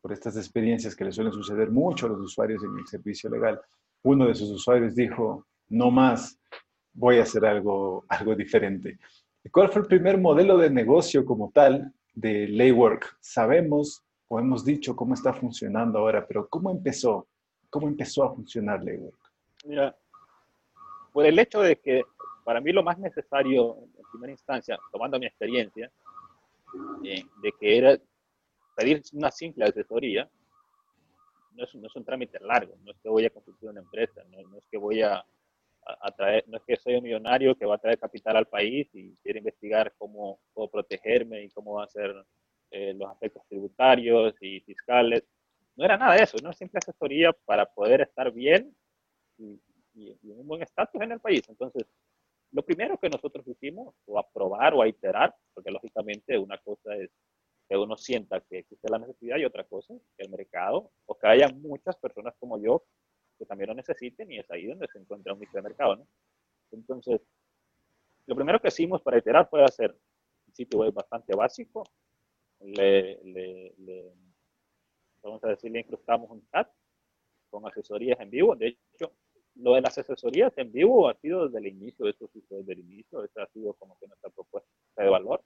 por 0.00 0.12
estas 0.12 0.36
experiencias 0.36 0.94
que 0.94 1.04
le 1.04 1.12
suelen 1.12 1.32
suceder 1.32 1.70
mucho 1.70 2.06
a 2.06 2.10
los 2.10 2.20
usuarios 2.20 2.62
en 2.64 2.78
el 2.78 2.86
servicio 2.86 3.28
legal, 3.30 3.60
uno 4.02 4.26
de 4.26 4.34
sus 4.34 4.50
usuarios 4.50 4.94
dijo, 4.94 5.46
no 5.68 5.90
más, 5.90 6.38
voy 6.92 7.18
a 7.18 7.22
hacer 7.22 7.44
algo, 7.44 8.04
algo 8.08 8.34
diferente. 8.34 8.98
¿Cuál 9.50 9.70
fue 9.70 9.82
el 9.82 9.88
primer 9.88 10.18
modelo 10.18 10.58
de 10.58 10.70
negocio 10.70 11.24
como 11.24 11.50
tal 11.50 11.92
de 12.14 12.48
Laywork? 12.48 13.16
Sabemos 13.20 14.02
o 14.28 14.38
hemos 14.38 14.64
dicho 14.64 14.94
cómo 14.94 15.14
está 15.14 15.32
funcionando 15.32 15.98
ahora, 15.98 16.26
pero 16.26 16.48
¿cómo 16.48 16.70
empezó? 16.70 17.26
¿Cómo 17.68 17.88
empezó 17.88 18.24
a 18.24 18.34
funcionar 18.34 18.82
Laywork? 18.82 19.18
Mira, 19.64 19.96
por 21.12 21.26
el 21.26 21.38
hecho 21.38 21.60
de 21.60 21.76
que 21.76 22.04
para 22.44 22.60
mí 22.60 22.72
lo 22.72 22.82
más 22.82 22.98
necesario 22.98 23.76
en 23.96 24.04
primera 24.10 24.32
instancia, 24.32 24.78
tomando 24.92 25.18
mi 25.18 25.26
experiencia, 25.26 25.90
eh, 27.04 27.24
de 27.42 27.52
que 27.58 27.78
era 27.78 27.98
pedir 28.76 29.02
una 29.12 29.30
simple 29.30 29.64
asesoría, 29.64 30.28
no 31.52 31.64
es, 31.64 31.74
no 31.74 31.86
es, 31.86 31.96
un 31.96 32.04
trámite 32.04 32.38
largo, 32.40 32.76
no 32.84 32.92
es 32.92 32.98
que 33.02 33.08
voy 33.08 33.26
a 33.26 33.30
constituir 33.30 33.70
una 33.70 33.80
empresa, 33.80 34.22
no, 34.30 34.56
es 34.56 34.66
que 34.70 34.78
voy 34.78 35.02
a, 35.02 35.24
a, 35.84 36.10
traer, 36.12 36.44
no 36.48 36.56
es 36.56 36.62
que 36.64 36.76
soy 36.76 36.94
un 36.94 37.02
millonario 37.02 37.56
que 37.56 37.66
va 37.66 37.74
a 37.74 37.78
traer 37.78 37.98
capital 37.98 38.36
al 38.36 38.46
país 38.46 38.88
y 38.94 39.16
quiere 39.16 39.38
investigar 39.38 39.94
cómo 39.98 40.40
puedo 40.54 40.70
protegerme 40.70 41.42
y 41.42 41.50
cómo 41.50 41.74
va 41.74 41.84
a 41.84 41.88
ser 41.88 42.14
eh, 42.70 42.94
los 42.94 43.10
aspectos 43.10 43.42
tributarios 43.48 44.34
y 44.40 44.60
fiscales. 44.60 45.24
No 45.76 45.84
era 45.84 45.96
nada 45.96 46.14
de 46.14 46.22
eso, 46.22 46.36
una 46.40 46.52
simple 46.52 46.78
asesoría 46.78 47.32
para 47.44 47.66
poder 47.66 48.02
estar 48.02 48.32
bien 48.32 48.74
y, 49.38 49.60
y 49.94 50.30
en 50.30 50.38
un 50.38 50.46
buen 50.46 50.62
estatus 50.62 51.00
en 51.02 51.12
el 51.12 51.20
país. 51.20 51.42
Entonces, 51.48 51.84
lo 52.52 52.64
primero 52.64 52.98
que 52.98 53.08
nosotros 53.08 53.46
hicimos, 53.46 53.94
o 54.06 54.18
a 54.18 54.28
probar 54.28 54.74
o 54.74 54.82
a 54.82 54.88
iterar, 54.88 55.34
porque 55.54 55.70
lógicamente 55.70 56.36
una 56.36 56.58
cosa 56.58 56.96
es 56.96 57.10
que 57.68 57.76
uno 57.76 57.96
sienta 57.96 58.40
que 58.40 58.58
existe 58.58 58.88
la 58.90 58.98
necesidad 58.98 59.36
y 59.38 59.44
otra 59.44 59.64
cosa 59.64 59.94
que 60.16 60.24
el 60.24 60.30
mercado, 60.30 60.90
o 61.06 61.16
que 61.16 61.28
haya 61.28 61.48
muchas 61.48 61.96
personas 61.96 62.34
como 62.38 62.58
yo 62.58 62.82
que 63.38 63.46
también 63.46 63.68
lo 63.68 63.74
necesiten 63.74 64.30
y 64.30 64.38
es 64.38 64.50
ahí 64.50 64.66
donde 64.66 64.86
se 64.88 64.98
encuentra 64.98 65.32
un 65.32 65.38
micro 65.38 65.62
mercado, 65.62 65.96
¿no? 65.96 66.06
Entonces, 66.72 67.22
lo 68.26 68.36
primero 68.36 68.60
que 68.60 68.68
hicimos 68.68 69.00
para 69.00 69.18
iterar 69.18 69.48
fue 69.48 69.64
hacer 69.64 69.96
un 70.46 70.54
sitio 70.54 70.80
web 70.80 70.92
bastante 70.92 71.34
básico, 71.34 71.84
le, 72.60 73.18
le, 73.24 73.74
le 73.78 74.12
vamos 75.22 75.42
a 75.44 75.48
decir, 75.48 75.70
le 75.70 75.80
incrustamos 75.80 76.30
un 76.30 76.46
chat 76.48 76.70
con 77.48 77.66
asesorías 77.66 78.20
en 78.20 78.30
vivo, 78.30 78.54
de 78.54 78.68
hecho, 78.68 79.12
lo 79.56 79.74
de 79.74 79.80
las 79.80 79.98
asesorías 79.98 80.56
en 80.56 80.72
vivo 80.72 81.08
ha 81.08 81.14
sido 81.14 81.46
desde 81.46 81.58
el 81.58 81.66
inicio, 81.66 82.08
eso 82.08 82.28
sí 82.32 82.42
desde 82.48 82.72
el 82.72 82.80
inicio, 82.80 83.24
esa 83.24 83.42
ha 83.42 83.46
sido 83.48 83.74
como 83.74 83.98
que 83.98 84.06
nuestra 84.06 84.30
propuesta 84.30 84.68
de 84.96 85.08
valor, 85.08 85.42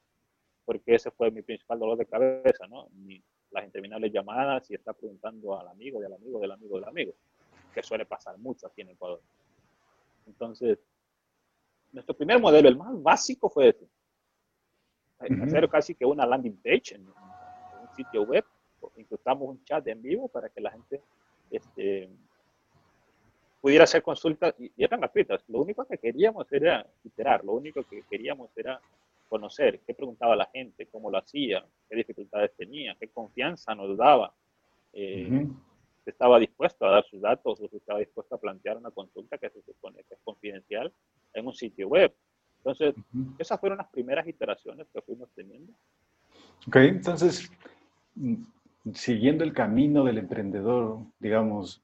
porque 0.64 0.94
ese 0.94 1.10
fue 1.10 1.30
mi 1.30 1.42
principal 1.42 1.78
dolor 1.78 1.98
de 1.98 2.06
cabeza, 2.06 2.66
¿no? 2.68 2.88
Mi, 2.92 3.22
preguntas 3.50 4.70
y 4.70 4.74
está 4.74 4.92
preguntando 4.92 5.58
al 5.58 5.68
amigo, 5.68 6.00
del 6.00 6.12
amigo, 6.12 6.40
del 6.40 6.52
amigo, 6.52 6.76
del 6.76 6.88
amigo, 6.88 7.12
que 7.72 7.82
suele 7.82 8.06
pasar 8.06 8.38
mucho 8.38 8.66
aquí 8.66 8.82
en 8.82 8.90
Ecuador. 8.90 9.20
Entonces, 10.26 10.78
nuestro 11.92 12.16
primer 12.16 12.40
modelo, 12.40 12.68
el 12.68 12.76
más 12.76 13.00
básico, 13.02 13.48
fue 13.48 13.68
ese. 13.68 13.86
Hacer 15.18 15.68
casi 15.68 15.94
que 15.94 16.04
una 16.04 16.26
landing 16.26 16.56
page 16.56 16.96
en, 16.96 17.06
un 17.06 17.96
sitio 17.96 18.22
web, 18.22 18.44
incrustamos 18.96 19.48
un 19.48 19.64
chat 19.64 19.86
en 19.86 20.02
vivo 20.02 20.28
para 20.28 20.48
que 20.48 20.60
la 20.60 20.70
gente 20.70 21.00
este, 21.50 22.10
pudiera 23.64 23.84
hacer 23.84 24.02
consultas 24.02 24.54
y, 24.58 24.70
eran 24.76 25.00
gratuitas. 25.00 25.42
Lo 25.48 25.62
único 25.62 25.86
que 25.86 25.96
queríamos 25.96 26.46
era 26.52 26.86
iterar, 27.02 27.42
lo 27.42 27.54
único 27.54 27.82
que 27.84 28.02
queríamos 28.10 28.50
era 28.54 28.78
conocer 29.26 29.80
qué 29.86 29.94
preguntaba 29.94 30.36
la 30.36 30.44
gente, 30.52 30.86
cómo 30.92 31.10
lo 31.10 31.16
hacía, 31.16 31.64
qué 31.88 31.96
dificultades 31.96 32.54
tenía, 32.58 32.94
qué 33.00 33.08
confianza 33.08 33.74
nos 33.74 33.96
daba. 33.96 34.34
Eh, 34.92 35.46
estaba 36.04 36.38
dispuesto 36.38 36.84
a 36.84 36.90
dar 36.90 37.06
sus 37.06 37.22
datos 37.22 37.58
o 37.58 37.64
estaba 37.74 38.00
dispuesto 38.00 38.34
a 38.34 38.38
plantear 38.38 38.76
una 38.76 38.90
consulta 38.90 39.38
que 39.38 39.48
se 39.48 39.62
supone 39.62 40.04
que 40.06 40.12
es 40.12 40.20
confidencial 40.22 40.92
en 41.32 41.46
un 41.46 41.54
sitio 41.54 41.88
web. 41.88 42.12
Entonces, 42.58 42.94
esas 43.38 43.58
fueron 43.58 43.78
las 43.78 43.88
primeras 43.88 44.28
iteraciones 44.28 44.86
que 44.92 45.00
fuimos 45.00 45.30
teniendo. 45.34 45.72
Ok, 46.68 46.76
entonces, 46.76 47.50
mm, 48.16 48.42
siguiendo 48.92 49.42
el 49.42 49.54
camino 49.54 50.04
del 50.04 50.18
emprendedor, 50.18 50.98
digamos, 51.18 51.82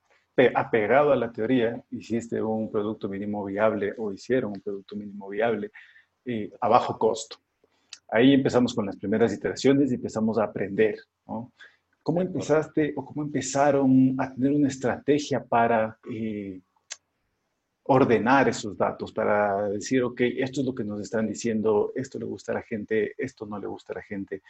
apegado 0.54 1.12
a 1.12 1.16
la 1.16 1.30
teoría, 1.30 1.82
hiciste 1.90 2.40
un 2.42 2.70
producto 2.70 3.08
mínimo 3.08 3.44
viable 3.44 3.94
o 3.98 4.12
hicieron 4.12 4.52
un 4.52 4.60
producto 4.60 4.96
mínimo 4.96 5.28
viable 5.28 5.70
eh, 6.24 6.50
a 6.60 6.68
bajo 6.68 6.98
costo. 6.98 7.36
Ahí 8.08 8.34
empezamos 8.34 8.74
con 8.74 8.86
las 8.86 8.96
primeras 8.96 9.32
iteraciones 9.32 9.90
y 9.90 9.94
empezamos 9.94 10.38
a 10.38 10.44
aprender. 10.44 10.98
¿no? 11.26 11.52
¿Cómo 12.02 12.20
empezaste 12.22 12.92
o 12.96 13.04
cómo 13.04 13.22
empezaron 13.22 14.16
a 14.18 14.32
tener 14.32 14.52
una 14.52 14.68
estrategia 14.68 15.44
para 15.44 15.98
eh, 16.10 16.60
ordenar 17.84 18.48
esos 18.48 18.76
datos, 18.76 19.12
para 19.12 19.68
decir, 19.68 20.02
ok, 20.02 20.20
esto 20.38 20.60
es 20.60 20.66
lo 20.66 20.74
que 20.74 20.84
nos 20.84 21.00
están 21.00 21.26
diciendo, 21.26 21.92
esto 21.94 22.18
le 22.18 22.24
gusta 22.24 22.52
a 22.52 22.56
la 22.56 22.62
gente, 22.62 23.14
esto 23.16 23.46
no 23.46 23.58
le 23.58 23.66
gusta 23.66 23.92
a 23.92 23.96
la 23.96 24.02
gente? 24.02 24.42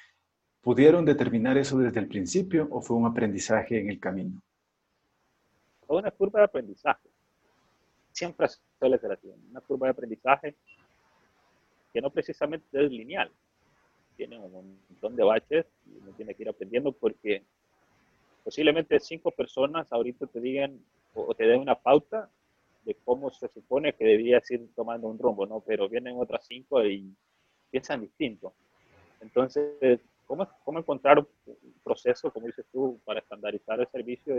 ¿Pudieron 0.60 1.04
determinar 1.04 1.56
eso 1.56 1.78
desde 1.78 2.00
el 2.00 2.08
principio 2.08 2.68
o 2.70 2.82
fue 2.82 2.96
un 2.96 3.06
aprendizaje 3.06 3.80
en 3.80 3.88
el 3.88 3.98
camino? 3.98 4.42
Fue 5.90 5.98
una 5.98 6.12
curva 6.12 6.38
de 6.38 6.44
aprendizaje. 6.44 7.08
Siempre 8.12 8.46
suele 8.78 8.96
ser 8.96 9.10
así, 9.10 9.28
una 9.50 9.60
curva 9.60 9.88
de 9.88 9.90
aprendizaje 9.90 10.54
que 11.92 12.00
no 12.00 12.10
precisamente 12.10 12.84
es 12.84 12.92
lineal 12.92 13.28
tiene 14.16 14.38
un 14.38 14.78
montón 14.88 15.16
de 15.16 15.24
baches 15.24 15.66
y 15.86 15.96
uno 16.00 16.12
tiene 16.12 16.36
que 16.36 16.44
ir 16.44 16.48
aprendiendo 16.48 16.92
porque 16.92 17.42
posiblemente 18.44 19.00
cinco 19.00 19.32
personas 19.32 19.92
ahorita 19.92 20.28
te 20.28 20.38
digan 20.38 20.78
o 21.12 21.34
te 21.34 21.48
den 21.48 21.60
una 21.60 21.74
pauta 21.74 22.30
de 22.84 22.94
cómo 23.04 23.32
se 23.32 23.48
supone 23.48 23.92
que 23.92 24.04
deberías 24.04 24.48
ir 24.52 24.72
tomando 24.76 25.08
un 25.08 25.18
rumbo, 25.18 25.44
¿no? 25.44 25.58
Pero 25.58 25.88
vienen 25.88 26.20
otras 26.20 26.46
cinco 26.46 26.84
y 26.84 27.12
piensan 27.68 28.02
distinto. 28.02 28.54
Entonces, 29.20 29.98
¿cómo, 30.24 30.46
cómo 30.64 30.78
encontrar 30.78 31.18
un 31.18 31.26
proceso, 31.82 32.30
como 32.30 32.46
dices 32.46 32.66
tú, 32.70 33.00
para 33.04 33.18
estandarizar 33.18 33.80
el 33.80 33.88
servicio 33.88 34.36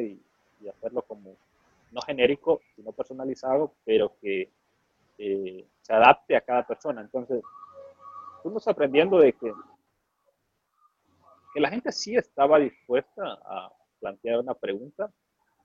y, 0.62 0.70
hacerlo 0.70 1.02
como 1.04 1.36
no 1.92 2.02
genérico, 2.02 2.62
sino 2.76 2.92
personalizado, 2.92 3.74
pero 3.84 4.14
que 4.22 4.50
eh, 5.18 5.66
se 5.82 5.94
adapte 5.94 6.36
a 6.36 6.42
cada 6.42 6.66
persona? 6.66 7.02
Entonces, 7.02 7.44
fuimos 8.42 8.68
aprendiendo 8.68 9.20
de 9.20 9.34
que 9.34 9.54
que 11.54 11.60
la 11.60 11.70
gente 11.70 11.92
sí 11.92 12.16
estaba 12.16 12.60
dispuesta 12.60 13.24
a 13.46 13.72
plantear 14.00 14.40
una 14.40 14.54
pregunta 14.54 15.12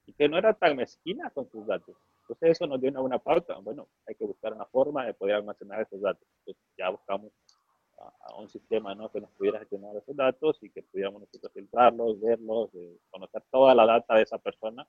y 0.06 0.12
que 0.12 0.28
no 0.28 0.38
era 0.38 0.52
tan 0.54 0.76
mezquina 0.76 1.30
con 1.30 1.48
sus 1.50 1.66
datos. 1.66 1.96
Entonces 2.22 2.50
eso 2.50 2.66
nos 2.66 2.80
dio 2.80 2.90
una 2.90 3.00
buena 3.00 3.18
pauta. 3.18 3.58
Bueno, 3.58 3.86
hay 4.06 4.14
que 4.14 4.24
buscar 4.24 4.52
una 4.52 4.66
forma 4.66 5.06
de 5.06 5.14
poder 5.14 5.36
almacenar 5.36 5.82
esos 5.82 6.00
datos. 6.00 6.26
Entonces 6.40 6.62
ya 6.76 6.90
buscamos 6.90 7.32
a, 7.98 8.36
un 8.36 8.48
sistema 8.48 8.94
¿no? 8.94 9.10
que 9.10 9.20
nos 9.20 9.30
pudiera 9.32 9.58
gestionar 9.58 9.96
esos 9.96 10.16
datos 10.16 10.58
y 10.62 10.70
que 10.70 10.82
pudiéramos 10.82 11.20
nosotros 11.20 11.52
filtrarlos, 11.52 12.20
verlos, 12.20 12.70
eh, 12.74 12.98
conocer 13.10 13.42
toda 13.50 13.74
la 13.74 13.86
data 13.86 14.14
de 14.14 14.22
esa 14.22 14.38
persona 14.38 14.86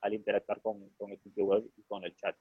al 0.00 0.14
interactuar 0.14 0.60
con, 0.62 0.88
con 0.90 1.10
el 1.10 1.20
sitio 1.20 1.44
web 1.44 1.70
y 1.76 1.82
con 1.82 2.04
el 2.04 2.14
chat. 2.16 2.36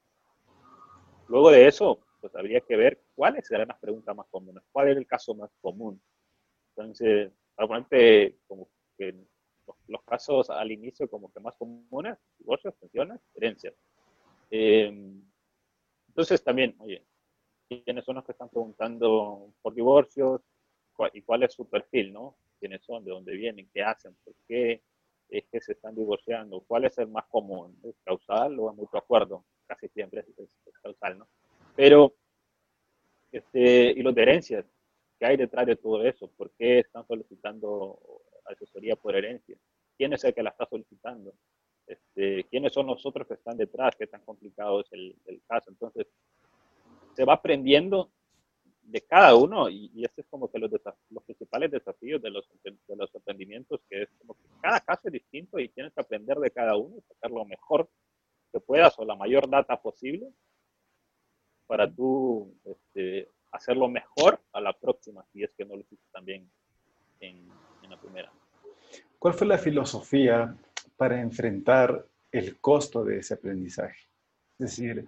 Luego 1.28 1.52
de 1.52 1.68
eso, 1.68 2.00
pues 2.22 2.34
habría 2.36 2.62
que 2.62 2.76
ver 2.76 3.04
cuáles 3.16 3.50
eran 3.52 3.68
las 3.68 3.80
preguntas 3.80 4.16
más 4.16 4.28
comunes, 4.28 4.64
cuál 4.72 4.90
era 4.90 5.00
el 5.00 5.08
caso 5.08 5.36
más 5.36 5.52
común. 5.62 6.02
Entonces, 6.76 7.32
para 7.56 7.68
ponerte 7.68 8.38
como 8.48 8.70
que 8.98 9.16
los, 9.88 10.04
casos 10.04 10.50
al 10.50 10.72
inicio 10.72 11.10
como 11.10 11.32
que 11.32 11.40
más 11.40 11.56
comunes, 11.56 12.18
divorcios, 12.38 12.74
pensiones, 12.76 13.20
herencias. 13.34 13.74
Em, 14.50 15.22
entonces 16.08 16.44
también, 16.44 16.76
oye, 16.80 17.06
¿quiénes 17.68 18.06
son 18.06 18.16
los 18.16 18.26
que 18.26 18.32
están 18.32 18.50
preguntando 18.50 19.54
por 19.62 19.74
divorcios? 19.74 20.42
¿Y 21.14 21.22
cuál 21.22 21.44
es 21.44 21.54
su 21.54 21.68
perfil, 21.70 22.12
no? 22.12 22.38
¿Quiénes 22.60 22.84
son? 22.84 23.04
¿De 23.04 23.12
dónde 23.12 23.34
vienen? 23.34 23.70
¿Qué 23.74 23.84
hacen? 23.84 24.16
¿Por 24.24 24.34
qué 24.48 24.82
es 25.30 25.46
que 25.52 25.62
se 25.62 25.74
están 25.74 25.96
divorciando? 25.96 26.62
¿Cuál 26.62 26.86
es 26.86 26.98
el 26.98 27.08
más 27.08 27.26
común? 27.28 27.80
¿Es 27.84 27.96
causal 28.04 28.60
o 28.60 28.72
es 28.72 28.76
mutuo 28.76 29.00
acuerdo? 29.00 29.46
Casi 29.68 29.88
siempre 29.90 30.22
es, 30.22 30.28
es 30.40 30.78
causal, 30.82 31.20
¿no? 31.20 31.28
Pero, 31.76 32.16
este, 33.32 33.92
y 33.92 34.02
los 34.02 34.16
de 34.16 34.22
herencias, 34.24 34.66
¿Qué 35.20 35.26
hay 35.26 35.38
detrás 35.38 35.66
de 35.66 35.76
todo 35.76 36.04
eso? 36.04 36.30
¿Por 36.38 36.52
qué 36.52 36.80
están 36.80 37.06
solicitando 37.08 38.00
asesoría 38.46 38.96
por 38.96 39.16
herencia? 39.16 39.58
¿Quién 39.98 40.14
es 40.14 40.24
el 40.24 40.34
que 40.34 40.44
la 40.44 40.52
está 40.52 40.68
solicitando? 40.68 41.34
Este, 41.88 42.44
¿Quiénes 42.46 42.74
son 42.74 42.88
los 42.88 43.04
otros 43.06 43.28
que 43.28 43.34
están 43.34 43.58
detrás? 43.58 43.96
¿Qué 43.98 44.06
tan 44.06 44.24
complicado 44.24 44.82
es 44.82 44.88
el, 44.92 45.42
caso? 45.48 45.72
Entonces, 45.72 46.06
se 47.18 47.26
va 47.26 47.34
aprendiendo 47.34 48.12
de 48.84 49.02
cada 49.02 49.36
uno 49.36 49.70
y, 49.70 49.92
y 49.96 50.06
este 50.06 50.22
es 50.22 50.28
como 50.28 50.52
que 50.52 50.60
los, 50.60 50.70
los 51.10 51.24
principales 51.24 51.72
desafíos 51.72 52.22
de 52.22 52.30
los, 52.30 52.48
de 52.64 52.96
los 52.96 53.14
emprendimientos, 53.16 53.82
que 53.90 54.04
es 54.04 54.10
como 54.20 54.36
que 54.36 54.44
cada 54.62 54.80
caso 54.82 55.08
es 55.08 55.14
distinto 55.14 55.58
y 55.58 55.70
tienes 55.70 55.92
que 55.94 56.02
aprender 56.02 56.38
de 56.38 56.52
cada 56.52 56.78
uno 56.78 56.96
y 56.96 57.02
sacar 57.02 57.32
lo 57.32 57.44
mejor 57.44 57.90
que 58.54 58.60
puedas 58.60 58.94
o 59.00 59.04
la 59.04 59.16
mayor 59.16 59.50
data 59.50 59.82
posible 59.82 60.30
para 61.66 61.92
tú 61.92 62.56
este, 62.64 63.32
hacerlo 63.52 63.90
mejor 63.90 64.40
a 64.54 64.62
la 64.62 64.74
próxima, 64.74 65.26
si 65.34 65.44
es 65.44 65.52
que 65.58 65.66
no 65.66 65.76
lo 65.76 65.82
hiciste 65.82 66.06
también 66.14 66.48
en, 67.20 67.50
en 67.82 67.90
la 67.90 68.00
primera. 68.00 68.32
¿Cuál 69.18 69.34
fue 69.34 69.48
la 69.48 69.58
filosofía 69.58 70.56
para 70.96 71.20
enfrentar 71.20 72.06
el 72.32 72.62
costo 72.62 73.04
de 73.04 73.18
ese 73.18 73.34
aprendizaje? 73.34 74.08
Es 74.60 74.78
decir, 74.78 75.08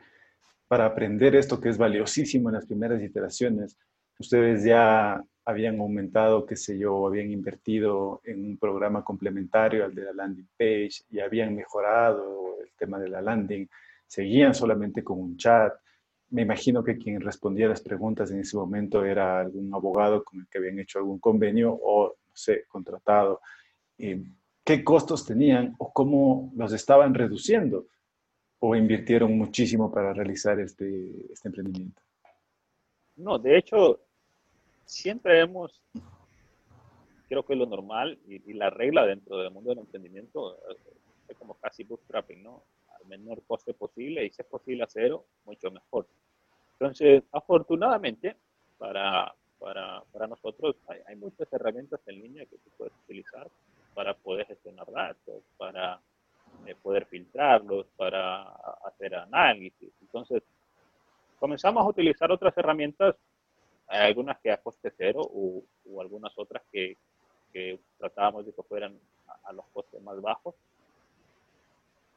para 0.70 0.86
aprender 0.86 1.36
esto 1.36 1.60
que 1.60 1.70
es 1.70 1.80
valiosísimo 1.80 2.50
en 2.50 2.56
las 2.56 2.68
primeras 2.68 3.02
iteraciones, 3.02 3.76
ustedes 4.20 4.64
ya 4.64 5.22
habían 5.44 5.80
aumentado, 5.80 6.46
qué 6.46 6.56
sé 6.56 6.78
yo, 6.78 7.08
habían 7.08 7.32
invertido 7.32 8.22
en 8.24 8.46
un 8.46 8.58
programa 8.58 9.04
complementario 9.04 9.84
al 9.84 9.96
de 9.96 10.04
la 10.04 10.14
landing 10.14 10.48
page 10.56 11.02
y 11.10 11.20
habían 11.22 11.56
mejorado 11.56 12.62
el 12.64 12.70
tema 12.78 13.00
de 13.00 13.10
la 13.10 13.20
landing, 13.20 13.68
seguían 14.06 14.54
solamente 14.54 15.04
con 15.04 15.20
un 15.20 15.38
chat, 15.38 15.74
me 16.30 16.44
imagino 16.44 16.84
que 16.84 17.00
quien 17.00 17.20
respondía 17.20 17.66
a 17.66 17.70
las 17.70 17.82
preguntas 17.82 18.30
en 18.30 18.42
ese 18.42 18.56
momento 18.56 19.04
era 19.04 19.40
algún 19.40 19.74
abogado 19.74 20.24
con 20.24 20.42
el 20.42 20.48
que 20.48 20.60
habían 20.60 20.78
hecho 20.78 21.00
algún 21.00 21.18
convenio 21.18 21.74
o, 21.74 22.10
no 22.10 22.36
sé, 22.36 22.66
contratado. 22.68 23.42
¿Qué 23.98 24.84
costos 24.84 25.26
tenían 25.26 25.74
o 25.80 25.92
cómo 25.92 26.52
los 26.56 26.74
estaban 26.74 27.16
reduciendo? 27.16 27.88
¿O 28.60 28.75
invirtieron 28.75 29.38
muchísimo 29.38 29.92
para 29.92 30.13
realizar 30.13 30.60
este, 30.60 31.32
este 31.32 31.48
emprendimiento? 31.48 32.01
No, 33.16 33.38
de 33.38 33.58
hecho, 33.58 34.00
siempre 34.86 35.39
hemos, 35.39 35.82
creo 37.28 37.46
que 37.46 37.56
lo 37.56 37.66
normal 37.66 38.18
y, 38.28 38.54
la 38.54 38.70
regla 38.70 39.06
dentro 39.06 39.38
del 39.38 39.51
mundo 39.51 39.70
del 39.70 39.80
emprendimiento 39.80 40.58
es 41.28 41.38
como 41.38 41.54
casi 41.56 41.84
bootstrapping, 41.84 42.42
¿no? 42.44 42.63
menor 43.08 43.42
coste 43.48 43.74
posible 43.74 44.25
y 44.25 44.30
si 44.30 44.42
es 44.42 44.48
posible 44.48 44.84
hacerlo, 44.84 45.25
mucho 45.46 45.72
mejor. 45.72 46.08
Entonces, 46.74 47.24
afortunadamente, 47.32 48.36
para, 48.78 49.34
para, 49.58 50.04
para 50.13 50.28
nosotros 50.28 50.75
hay, 50.88 51.00
hay, 51.08 51.16
muchas 51.16 51.51
herramientas 51.51 52.00
en 52.06 52.22
línea 52.22 52.46
que 52.46 52.58
tú 52.58 52.70
puedes 52.78 52.94
utilizar 53.04 53.50
para 53.96 54.13
poder 54.13 54.46
gestionar 54.46 54.89
datos, 54.92 55.44
para 55.58 56.00
eh, 56.66 56.75
poder 56.82 57.06
filtrarlos, 57.06 57.88
para 57.96 58.44
hacer 58.86 59.16
análisis. 59.16 59.92
Entonces, 60.01 60.44
comenzamos 61.39 61.84
a 61.84 61.89
utilizar 61.89 62.32
otras 62.32 62.58
herramientas, 62.58 63.16
algunas 63.88 64.39
que 64.39 64.51
a 64.51 64.58
coste 64.58 64.92
cero 64.96 65.22
o, 65.22 65.63
algunas 66.00 66.32
otras 66.38 66.62
que, 66.72 66.96
que 67.51 67.80
tratábamos 67.98 68.46
de 68.46 68.54
que 68.54 68.63
fueran 68.63 68.98
a, 69.28 69.50
a 69.50 69.54
los 69.54 69.66
costes 69.74 70.01
más 70.01 70.22
bajos 70.22 70.56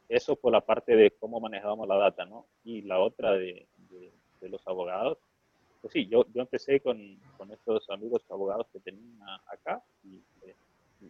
eso 0.09 0.35
por 0.35 0.51
la 0.51 0.61
parte 0.61 0.95
de 0.95 1.11
cómo 1.11 1.39
manejábamos 1.39 1.87
la 1.87 1.95
data, 1.95 2.25
¿no? 2.25 2.45
Y 2.63 2.81
la 2.83 2.99
otra 2.99 3.31
de, 3.31 3.65
de, 3.89 4.49
los 4.49 4.65
abogados. 4.67 5.17
Pues 5.81 5.93
sí, 5.93 6.05
yo, 6.07 6.25
yo 6.33 6.41
empecé 6.41 6.81
con, 6.81 7.17
con, 7.37 7.49
estos 7.51 7.89
amigos 7.89 8.21
abogados 8.29 8.67
que 8.73 8.79
tenía 8.81 9.41
acá 9.47 9.81
y 10.03 10.17
eh, 10.41 10.53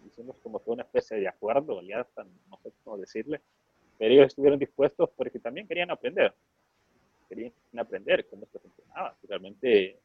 hicimos 0.06 0.36
como 0.44 0.64
que 0.64 0.70
una 0.70 0.84
especie 0.84 1.18
de 1.18 1.28
acuerdo, 1.28 1.80
alianza, 1.80 2.24
no 2.50 2.58
sé 2.62 2.72
cómo 2.84 2.98
decirle, 2.98 3.42
pero 3.98 4.14
ellos 4.14 4.28
estuvieron 4.28 4.60
dispuestos 4.60 5.10
porque 5.16 5.40
también 5.40 5.68
querían 5.68 5.92
aprender, 5.92 6.34
querían 7.30 7.54
aprender 7.78 8.28
cómo 8.30 8.44
esto 8.44 8.60
funcionaba, 8.60 9.16
realmente 9.28 10.00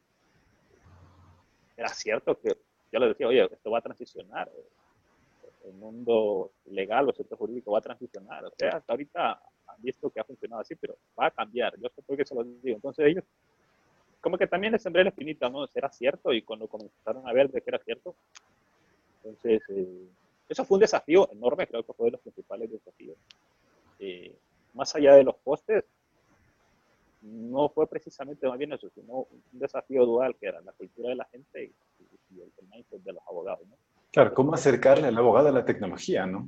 era 1.77 1.89
cierto 1.89 2.39
que 2.39 2.57
yo 2.91 2.99
les 2.99 3.09
decía, 3.09 3.27
oye, 3.27 3.43
esto 3.51 3.71
va 3.71 3.79
a 3.79 3.81
transicionar, 3.81 4.51
el 5.65 5.73
mundo 5.73 6.51
legal 6.65 7.05
o 7.05 7.09
el 7.09 7.15
sector 7.15 7.37
jurídico 7.37 7.71
va 7.71 7.79
a 7.79 7.81
transicionar, 7.81 8.45
o 8.45 8.51
sea, 8.57 8.77
hasta 8.77 8.93
ahorita 8.93 9.41
han 9.67 9.81
visto 9.81 10.09
que 10.09 10.19
ha 10.19 10.23
funcionado 10.23 10.61
así, 10.61 10.75
pero 10.75 10.97
va 11.19 11.27
a 11.27 11.31
cambiar, 11.31 11.77
yo 11.79 11.89
sé 11.89 12.01
por 12.01 12.17
qué 12.17 12.25
se 12.25 12.35
lo 12.35 12.43
digo, 12.43 12.75
entonces 12.75 13.05
ellos 13.05 13.23
como 14.21 14.37
que 14.37 14.47
también 14.47 14.73
les 14.73 14.81
sembré 14.81 15.03
la 15.03 15.09
espinita, 15.09 15.49
¿no? 15.49 15.65
¿Será 15.67 15.89
cierto? 15.89 16.33
Y 16.33 16.41
cuando 16.41 16.67
comenzaron 16.67 17.27
a 17.27 17.33
ver 17.33 17.49
de 17.49 17.61
que 17.61 17.69
era 17.69 17.79
cierto, 17.79 18.15
entonces, 19.29 19.61
eh, 19.69 20.07
eso 20.47 20.65
fue 20.65 20.75
un 20.75 20.81
desafío 20.81 21.29
enorme, 21.31 21.67
creo 21.67 21.83
que 21.83 21.93
fue 21.93 22.07
de 22.07 22.11
los 22.13 22.21
principales 22.21 22.71
desafíos. 22.71 23.17
Eh, 23.99 24.35
más 24.73 24.95
allá 24.95 25.15
de 25.15 25.23
los 25.23 25.35
postes, 25.35 25.85
no 27.21 27.69
fue 27.69 27.87
precisamente 27.87 28.47
más 28.47 28.57
bien 28.57 28.73
eso, 28.73 28.89
sino 28.89 29.27
un 29.29 29.43
desafío 29.51 30.05
dual 30.05 30.35
que 30.37 30.47
era 30.47 30.61
la 30.61 30.71
cultura 30.71 31.09
de 31.09 31.15
la 31.15 31.25
gente 31.25 31.65
y, 31.65 31.73
el 32.39 32.67
mindset 32.71 33.01
de 33.01 33.13
los 33.13 33.23
abogados. 33.27 33.67
¿no? 33.67 33.75
Claro, 34.11 34.33
cómo 34.33 34.53
acercarle 34.53 35.07
al 35.07 35.17
abogado 35.17 35.49
a 35.49 35.51
la 35.51 35.65
tecnología, 35.65 36.25
¿no? 36.27 36.47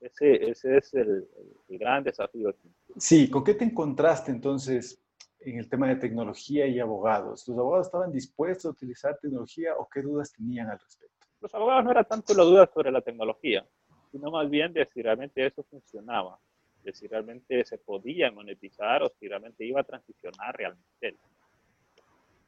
Ese, 0.00 0.50
ese 0.50 0.76
es 0.76 0.92
el, 0.94 1.26
el, 1.68 1.78
gran 1.78 2.04
desafío. 2.04 2.54
Sí, 2.96 3.30
¿con 3.30 3.44
qué 3.44 3.54
te 3.54 3.64
encontraste 3.64 4.32
entonces 4.32 5.00
en 5.38 5.58
el 5.58 5.68
tema 5.68 5.88
de 5.88 5.96
tecnología 5.96 6.66
y 6.66 6.80
abogados? 6.80 7.46
¿Los 7.48 7.56
abogados 7.56 7.86
estaban 7.86 8.12
dispuestos 8.12 8.66
a 8.66 8.70
utilizar 8.70 9.16
tecnología 9.18 9.76
o 9.78 9.88
qué 9.88 10.02
dudas 10.02 10.32
tenían 10.32 10.68
al 10.68 10.78
respecto? 10.78 11.13
Los 11.44 11.54
abogados 11.54 11.84
no 11.84 11.90
era 11.90 12.04
tanto 12.04 12.32
la 12.32 12.42
duda 12.42 12.70
sobre 12.72 12.90
la 12.90 13.02
tecnología, 13.02 13.66
sino 14.10 14.30
más 14.30 14.48
bien 14.48 14.72
de 14.72 14.86
si 14.86 15.02
realmente 15.02 15.44
eso 15.44 15.62
funcionaba, 15.64 16.38
de 16.82 16.94
si 16.94 17.06
realmente 17.06 17.62
se 17.66 17.76
podía 17.76 18.32
monetizar 18.32 19.02
o 19.02 19.10
si 19.20 19.28
realmente 19.28 19.62
iba 19.62 19.82
a 19.82 19.84
transicionar 19.84 20.56
realmente 20.56 21.18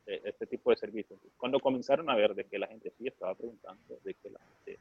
este 0.06 0.46
tipo 0.46 0.70
de 0.70 0.76
servicios. 0.76 1.20
Cuando 1.36 1.60
comenzaron 1.60 2.08
a 2.08 2.14
ver 2.14 2.34
de 2.34 2.44
que 2.44 2.58
la 2.58 2.68
gente 2.68 2.90
sí 2.96 3.06
estaba 3.06 3.34
preguntando, 3.34 3.98
de 4.02 4.14
que 4.14 4.30
la 4.30 4.38
gente 4.38 4.78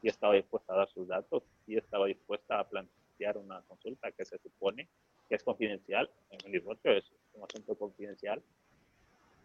sí 0.00 0.06
estaba 0.06 0.34
dispuesta 0.34 0.74
a 0.74 0.76
dar 0.76 0.88
sus 0.90 1.08
datos, 1.08 1.42
sí 1.66 1.76
estaba 1.76 2.06
dispuesta 2.06 2.60
a 2.60 2.68
plantear 2.68 3.38
una 3.38 3.60
consulta 3.62 4.12
que 4.12 4.24
se 4.24 4.38
supone 4.38 4.86
que 5.28 5.34
es 5.34 5.42
confidencial, 5.42 6.08
en 6.30 6.38
el 6.46 6.52
divorcio 6.52 6.92
es 6.92 7.10
un 7.34 7.42
asunto 7.42 7.74
confidencial, 7.74 8.40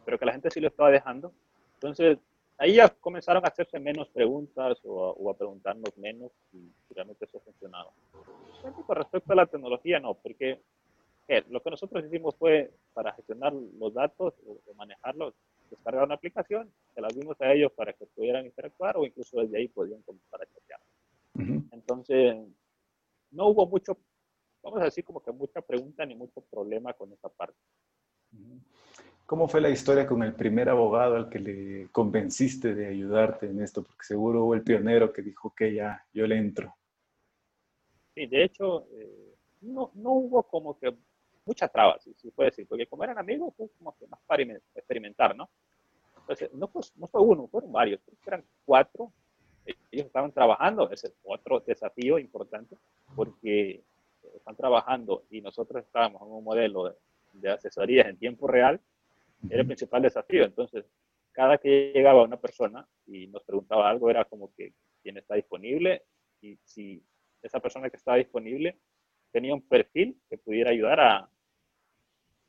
pero 0.05 0.19
que 0.19 0.25
la 0.25 0.33
gente 0.33 0.51
sí 0.51 0.59
lo 0.59 0.67
estaba 0.67 0.91
dejando. 0.91 1.33
Entonces, 1.75 2.19
ahí 2.57 2.75
ya 2.75 2.89
comenzaron 3.13 3.45
a 3.45 3.49
hacerse 3.49 3.79
menos 3.79 4.09
preguntas 4.09 4.79
o 4.85 5.29
a, 5.29 5.37
preguntarnos 5.37 5.95
menos 5.99 6.31
y 6.51 6.67
realmente 6.95 7.25
eso 7.25 7.39
funcionaba. 7.41 7.91
Con 8.87 8.95
respecto 8.95 9.33
a 9.33 9.35
la 9.35 9.45
tecnología, 9.45 9.99
no, 9.99 10.15
porque 10.15 10.59
lo 11.49 11.61
que 11.61 11.69
nosotros 11.69 12.03
hicimos 12.05 12.35
fue 12.35 12.73
para 12.91 13.13
gestionar 13.13 13.53
los 13.53 13.93
datos 13.93 14.33
o, 14.47 14.57
manejarlos, 14.73 15.35
descargar 15.69 16.05
una 16.05 16.15
aplicación, 16.15 16.73
se 16.95 17.01
las 17.01 17.13
dimos 17.13 17.39
a 17.39 17.53
ellos 17.53 17.71
para 17.73 17.93
que 17.93 18.07
pudieran 18.07 18.47
interactuar 18.47 18.97
o 18.97 19.05
incluso 19.05 19.41
desde 19.41 19.59
ahí 19.59 19.67
podían 19.67 20.01
comenzar 20.01 20.41
a 20.41 20.45
chatear. 20.47 20.79
Entonces, 21.71 22.35
no 23.29 23.47
hubo 23.49 23.67
mucho, 23.67 23.95
vamos 24.63 24.81
a 24.81 24.85
decir 24.85 25.03
como 25.05 25.21
que 25.21 25.31
mucha 25.31 25.61
pregunta 25.61 26.03
ni 26.03 26.15
mucho 26.15 26.41
problema 26.49 26.93
con 26.93 27.13
esa 27.13 27.29
parte. 27.29 27.59
¿Cómo 29.33 29.47
fue 29.47 29.61
la 29.61 29.71
historia 29.71 30.05
con 30.05 30.21
el 30.21 30.35
primer 30.35 30.69
abogado 30.69 31.15
al 31.15 31.27
que 31.27 31.39
le 31.39 31.87
convenciste 31.91 32.75
de 32.75 32.85
ayudarte 32.85 33.47
en 33.47 33.63
esto? 33.63 33.81
Porque 33.81 34.03
seguro 34.03 34.43
hubo 34.43 34.53
el 34.53 34.61
pionero 34.61 35.11
que 35.11 35.23
dijo 35.23 35.55
que 35.55 35.73
ya, 35.73 36.05
yo 36.13 36.27
le 36.27 36.37
entro. 36.37 36.75
Sí, 38.13 38.27
de 38.27 38.43
hecho, 38.43 38.85
eh, 38.91 39.33
no, 39.61 39.89
no, 39.95 40.11
hubo 40.11 40.43
como 40.43 40.77
que 40.77 40.95
muchas 41.47 41.71
trabas, 41.71 42.03
si, 42.03 42.29
puede 42.29 42.51
decir, 42.51 42.67
porque 42.67 42.85
como 42.85 43.05
eran 43.05 43.17
amigos, 43.17 43.55
fue 43.57 43.69
como 43.75 43.97
que 43.97 44.05
más 44.05 44.19
para 44.27 44.43
experimentar, 44.75 45.35
¿no? 45.35 45.49
Entonces, 46.19 46.53
no 46.53 46.67
fue, 46.67 46.83
no 46.97 47.07
fue 47.07 47.21
uno, 47.21 47.47
fueron 47.47 47.71
varios, 47.71 48.01
eran 48.27 48.45
cuatro. 48.63 49.11
Ellos 49.65 50.05
estaban 50.05 50.31
trabajando, 50.31 50.91
ese 50.91 51.07
es 51.07 51.13
otro 51.23 51.59
desafío 51.61 52.19
importante, 52.19 52.77
porque 53.15 53.83
están 54.35 54.55
trabajando 54.55 55.25
y 55.31 55.41
nosotros 55.41 55.83
estábamos 55.83 56.21
en 56.21 56.27
un 56.27 56.43
modelo 56.43 56.89
de, 56.89 56.95
de 57.33 57.49
asesorías 57.49 58.05
en 58.05 58.19
tiempo 58.19 58.47
real, 58.47 58.79
era 59.49 59.61
el 59.61 59.67
principal 59.67 60.01
desafío. 60.01 60.45
Entonces, 60.45 60.85
cada 61.31 61.57
que 61.57 61.91
llegaba 61.93 62.23
una 62.23 62.39
persona 62.39 62.87
y 63.05 63.27
nos 63.27 63.43
preguntaba 63.43 63.89
algo, 63.89 64.09
era 64.09 64.25
como 64.25 64.53
que 64.55 64.73
quién 65.01 65.17
está 65.17 65.35
disponible 65.35 66.03
y 66.41 66.57
si 66.63 67.03
esa 67.41 67.59
persona 67.59 67.89
que 67.89 67.97
estaba 67.97 68.17
disponible 68.17 68.79
tenía 69.31 69.53
un 69.53 69.67
perfil 69.67 70.19
que 70.29 70.37
pudiera 70.37 70.71
ayudar 70.71 70.99
a, 70.99 71.29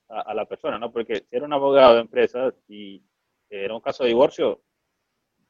a, 0.08 0.34
la 0.34 0.44
persona, 0.44 0.78
¿no? 0.78 0.92
Porque 0.92 1.16
si 1.16 1.36
era 1.36 1.46
un 1.46 1.52
abogado 1.52 1.94
de 1.94 2.00
empresa 2.02 2.52
y 2.68 3.02
era 3.48 3.74
un 3.74 3.80
caso 3.80 4.04
de 4.04 4.10
divorcio, 4.10 4.62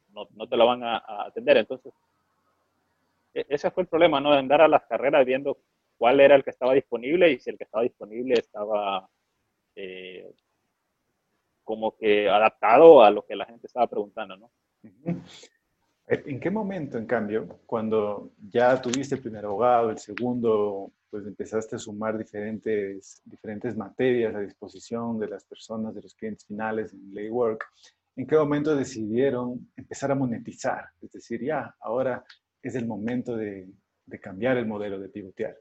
no, 0.09 0.28
no 0.30 0.48
te 0.48 0.57
lo 0.57 0.66
van 0.66 0.83
a, 0.85 1.02
atender. 1.26 1.57
Entonces, 1.57 1.92
e, 3.35 3.44
ese 3.48 3.70
fue 3.70 3.83
el 3.83 3.88
problema, 3.88 4.20
¿no? 4.20 4.33
De 4.33 4.38
andar 4.38 4.62
a 4.62 4.68
las 4.68 4.85
carreras 4.85 5.26
viendo 5.26 5.59
cuál 5.98 6.20
era 6.20 6.37
el 6.37 6.44
que 6.44 6.50
estaba 6.50 6.72
disponible 6.74 7.30
y 7.30 7.40
si 7.40 7.50
el 7.50 7.59
que 7.59 7.64
estaba 7.64 7.83
disponible 7.83 8.35
estaba 8.35 9.09
eh, 9.74 10.33
como 11.64 11.96
que 11.96 12.29
adaptado 12.29 13.03
a 13.03 13.11
lo 13.11 13.24
que 13.24 13.35
la 13.35 13.46
gente 13.46 13.66
estaba 13.66 13.87
preguntando, 13.87 14.37
¿no? 14.37 14.50
¿En 16.07 16.38
qué 16.38 16.50
momento, 16.50 16.98
en 16.98 17.07
cambio, 17.07 17.61
cuando 17.64 18.33
ya 18.50 18.81
tuviste 18.81 19.14
el 19.14 19.22
primer 19.22 19.46
abogado, 19.46 19.90
el 19.90 19.98
segundo, 19.98 20.92
pues 21.09 21.27
empezaste 21.27 21.77
a 21.77 21.79
sumar 21.79 22.18
diferentes, 22.18 23.22
diferentes 23.24 23.74
materias 23.74 24.35
a 24.35 24.40
disposición 24.40 25.18
de 25.18 25.29
las 25.29 25.44
personas, 25.44 25.94
de 25.94 26.03
los 26.03 26.14
clientes 26.14 26.44
finales 26.46 26.92
en 26.92 27.14
Laywork, 27.14 27.64
¿en 28.16 28.27
qué 28.27 28.37
momento 28.37 28.77
decidieron 28.77 29.70
empezar 29.77 30.12
a 30.12 30.14
monetizar? 30.14 30.85
Es 31.00 31.11
decir, 31.11 31.42
ya, 31.42 31.74
ahora 31.81 32.22
es 32.62 32.74
el 32.74 32.87
momento 32.87 33.35
de, 33.35 33.66
de 34.05 34.20
cambiar 34.20 34.59
el 34.59 34.66
modelo 34.66 34.98
de 34.98 35.09
pivotear. 35.09 35.57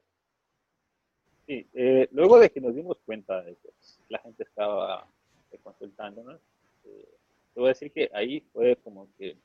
Sí, 1.46 1.68
eh, 1.74 2.08
luego 2.12 2.40
de 2.40 2.50
que 2.50 2.62
nos 2.62 2.76
dimos 2.76 2.98
cuenta 3.06 3.42
de 3.44 3.56
que 3.56 3.70
la 4.10 4.20
gente 4.20 4.44
estaba 4.44 5.08
consultándonos, 5.60 6.40
eh, 6.86 7.18
te 7.54 7.60
voy 7.60 7.68
a 7.68 7.74
decir 7.74 7.92
que 7.92 8.10
ahí 8.14 8.42
fue 8.52 8.76
como 8.78 9.08
que 9.18 9.38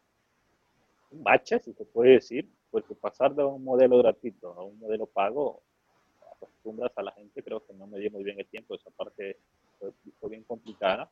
un 1.10 1.22
bache, 1.22 1.58
si 1.60 1.72
se 1.72 1.84
puede 1.84 2.12
decir, 2.12 2.48
porque 2.70 2.94
pasar 2.94 3.34
de 3.34 3.44
un 3.44 3.62
modelo 3.64 3.98
gratuito 3.98 4.52
a 4.52 4.62
un 4.62 4.78
modelo 4.78 5.06
pago, 5.06 5.62
acostumbras 6.32 6.92
a 6.96 7.02
la 7.02 7.12
gente, 7.12 7.42
creo 7.42 7.64
que 7.64 7.72
no 7.74 7.86
me 7.86 7.98
dio 7.98 8.10
muy 8.10 8.24
bien 8.24 8.38
el 8.38 8.46
tiempo, 8.46 8.74
esa 8.74 8.90
parte 8.90 9.38
fue, 9.78 10.30
bien 10.30 10.44
complicada, 10.44 11.10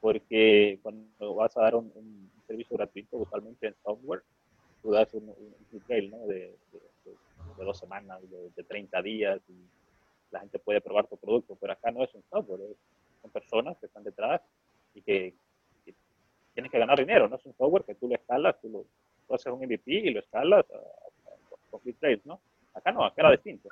porque 0.00 0.78
cuando 0.82 1.34
vas 1.34 1.56
a 1.56 1.62
dar 1.62 1.74
un, 1.76 2.30
servicio 2.46 2.76
gratuito, 2.76 3.16
usualmente 3.16 3.68
en 3.68 3.74
software, 3.82 4.22
tú 4.82 4.90
das 4.90 5.12
un, 5.14 5.28
un 5.28 6.10
¿no? 6.10 6.26
de, 6.26 6.56
de, 7.56 7.64
dos 7.64 7.78
semanas, 7.78 8.20
de, 8.28 8.50
de 8.50 8.64
30 8.64 9.00
días, 9.00 9.40
y 9.48 9.54
la 10.30 10.40
gente 10.40 10.58
puede 10.58 10.80
probar 10.80 11.06
tu 11.06 11.16
producto, 11.16 11.56
pero 11.60 11.72
acá 11.72 11.90
no 11.90 12.02
es 12.02 12.12
un 12.14 12.22
software, 12.30 12.60
son 13.22 13.30
personas 13.30 13.78
que 13.78 13.86
están 13.86 14.04
detrás 14.04 14.42
y 14.94 15.02
que, 15.02 15.34
tienen 16.54 16.70
que 16.70 16.78
ganar 16.78 16.98
dinero, 16.98 17.28
no 17.28 17.36
es 17.36 17.46
un 17.46 17.54
software 17.54 17.84
que 17.84 17.94
tú 17.94 18.08
lo 18.08 18.14
escalas, 18.14 18.60
tú, 18.60 18.68
lo, 18.68 19.34
haces 19.34 19.50
un 19.50 19.60
MVP 19.60 19.90
y 19.90 20.10
lo 20.10 20.20
escalas 20.20 20.66
con 21.70 21.80
trades, 21.94 22.26
¿no? 22.26 22.40
Acá 22.74 22.92
no, 22.92 23.04
acá 23.04 23.22
era 23.22 23.30
distinto. 23.30 23.70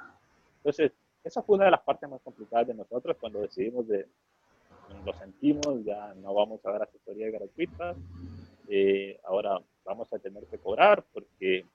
Entonces, 0.57 0.93
esa 1.23 1.43
fue 1.43 1.57
una 1.57 1.67
de 1.67 1.73
las 1.73 1.83
partes 1.83 2.09
más 2.09 2.23
complicadas 2.23 2.69
de 2.69 2.75
nosotros 2.75 3.19
cuando 3.21 3.41
decidimos 3.41 3.87
de, 3.87 4.07
lo 5.05 5.13
sentimos, 5.15 5.85
ya 5.85 6.15
no 6.15 6.33
vamos 6.33 6.65
a 6.65 6.71
dar 6.71 6.83
asesoría 6.83 7.31
gratuita, 7.31 7.95
eh, 8.69 9.21
ahora 9.25 9.59
vamos 9.85 10.13
a 10.13 10.19
tener 10.19 10.45
que 10.47 10.59
cobrar 10.59 11.05
porque, 11.13 11.67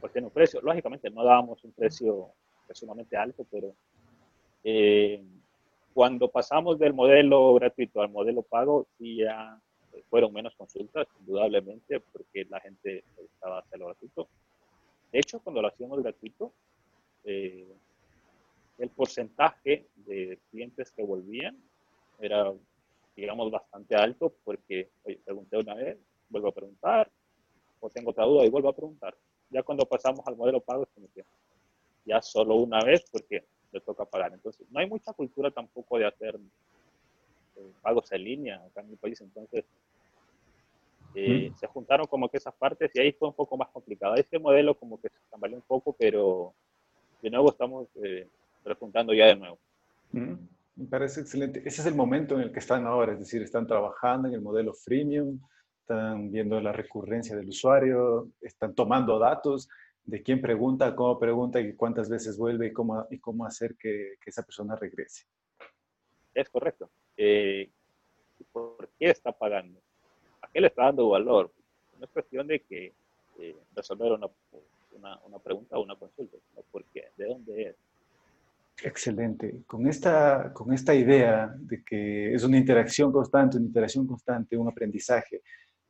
porque 0.00 0.12
tiene 0.12 0.26
un 0.26 0.32
precio. 0.32 0.60
Lógicamente 0.60 1.10
no 1.10 1.24
dábamos 1.24 1.62
un 1.64 1.72
precio 1.72 2.32
sumamente 2.74 3.16
alto, 3.16 3.46
pero 3.50 3.74
eh, 4.64 5.22
cuando 5.94 6.28
pasamos 6.28 6.78
del 6.78 6.94
modelo 6.94 7.54
gratuito 7.54 8.00
al 8.00 8.10
modelo 8.10 8.42
pago, 8.42 8.86
sí 8.98 9.16
ya 9.16 9.60
fueron 10.08 10.32
menos 10.32 10.54
consultas, 10.56 11.06
indudablemente, 11.20 12.00
porque 12.00 12.44
la 12.48 12.60
gente 12.60 13.04
estaba 13.18 13.60
haciendo 13.60 13.86
gratuito. 13.86 14.28
De 15.10 15.18
hecho, 15.18 15.40
cuando 15.40 15.62
lo 15.62 15.68
hacíamos 15.68 16.02
gratuito, 16.02 16.52
eh, 17.24 17.66
el 18.78 18.88
porcentaje 18.90 19.86
de 19.96 20.38
clientes 20.50 20.90
que 20.90 21.02
volvían 21.02 21.56
era, 22.18 22.52
digamos, 23.14 23.50
bastante 23.50 23.94
alto, 23.94 24.34
porque 24.44 24.90
oye, 25.04 25.20
pregunté 25.24 25.58
una 25.58 25.74
vez, 25.74 25.98
vuelvo 26.28 26.48
a 26.48 26.54
preguntar, 26.54 27.10
o 27.80 27.90
tengo 27.90 28.10
otra 28.10 28.24
duda 28.24 28.44
y 28.44 28.50
vuelvo 28.50 28.70
a 28.70 28.76
preguntar. 28.76 29.14
Ya 29.50 29.62
cuando 29.62 29.84
pasamos 29.84 30.26
al 30.26 30.36
modelo 30.36 30.60
pago, 30.60 30.86
ya 32.04 32.22
solo 32.22 32.56
una 32.56 32.82
vez 32.82 33.04
porque 33.10 33.44
le 33.72 33.80
toca 33.80 34.04
pagar. 34.04 34.32
Entonces, 34.32 34.66
no 34.70 34.80
hay 34.80 34.88
mucha 34.88 35.12
cultura 35.12 35.50
tampoco 35.50 35.98
de 35.98 36.06
hacer 36.06 36.38
eh, 37.56 37.72
pagos 37.80 38.12
en 38.12 38.24
línea 38.24 38.62
acá 38.64 38.82
en 38.82 38.90
mi 38.90 38.96
país. 38.96 39.20
Entonces, 39.20 39.64
Eh, 41.14 41.52
se 41.60 41.66
juntaron 41.66 42.06
como 42.06 42.26
que 42.30 42.38
esas 42.38 42.54
partes 42.54 42.90
y 42.94 42.98
ahí 42.98 43.12
fue 43.12 43.28
un 43.28 43.34
poco 43.34 43.54
más 43.58 43.68
complicado. 43.68 44.14
Este 44.14 44.38
modelo 44.38 44.74
como 44.74 44.98
que 44.98 45.10
se 45.10 45.18
tambaleó 45.30 45.58
un 45.58 45.64
poco, 45.68 45.92
pero 45.92 46.54
de 47.20 47.28
nuevo 47.28 47.50
estamos 47.50 47.86
eh, 48.02 48.26
repuntando 48.64 49.12
ya 49.12 49.26
de 49.26 49.36
nuevo. 49.36 49.58
Me 50.10 50.86
parece 50.88 51.20
excelente. 51.20 51.60
Ese 51.66 51.82
es 51.82 51.86
el 51.86 51.94
momento 51.94 52.36
en 52.36 52.44
el 52.44 52.50
que 52.50 52.60
están 52.60 52.86
ahora, 52.86 53.12
es 53.12 53.18
decir, 53.18 53.42
están 53.42 53.66
trabajando 53.66 54.28
en 54.28 54.32
el 54.32 54.40
modelo 54.40 54.72
freemium, 54.72 55.38
están 55.82 56.30
viendo 56.30 56.58
la 56.62 56.72
recurrencia 56.72 57.36
del 57.36 57.48
usuario, 57.48 58.28
están 58.40 58.74
tomando 58.74 59.18
datos 59.18 59.68
de 60.04 60.22
quién 60.22 60.40
pregunta, 60.40 60.94
cómo 60.96 61.18
pregunta 61.18 61.60
y 61.60 61.74
cuántas 61.74 62.08
veces 62.08 62.36
vuelve 62.36 62.68
y 62.68 62.72
cómo, 62.72 63.06
y 63.10 63.18
cómo 63.18 63.46
hacer 63.46 63.76
que, 63.76 64.14
que 64.20 64.30
esa 64.30 64.42
persona 64.42 64.76
regrese. 64.76 65.24
Es 66.34 66.48
correcto. 66.48 66.90
Eh, 67.16 67.70
¿Por 68.50 68.88
qué 68.98 69.10
está 69.10 69.32
pagando? 69.32 69.80
¿A 70.40 70.48
qué 70.48 70.60
le 70.60 70.66
está 70.68 70.84
dando 70.84 71.08
valor? 71.08 71.52
No 71.98 72.04
es 72.04 72.10
cuestión 72.10 72.46
de 72.46 72.60
que 72.60 72.92
eh, 73.38 73.56
resolver 73.74 74.12
una, 74.12 74.28
una, 74.92 75.20
una, 75.24 75.38
pregunta 75.38 75.78
o 75.78 75.82
una 75.82 75.96
consulta, 75.96 76.36
sino 76.48 76.62
por 76.70 76.84
qué, 76.86 77.08
de 77.16 77.26
dónde 77.26 77.62
es. 77.62 77.76
Excelente. 78.82 79.62
Con 79.66 79.86
esta, 79.86 80.52
con 80.52 80.72
esta 80.72 80.94
idea 80.94 81.54
de 81.56 81.84
que 81.84 82.34
es 82.34 82.42
una 82.42 82.58
interacción 82.58 83.12
constante, 83.12 83.56
una 83.56 83.66
interacción 83.66 84.06
constante, 84.06 84.56
un 84.56 84.68
aprendizaje, 84.68 85.42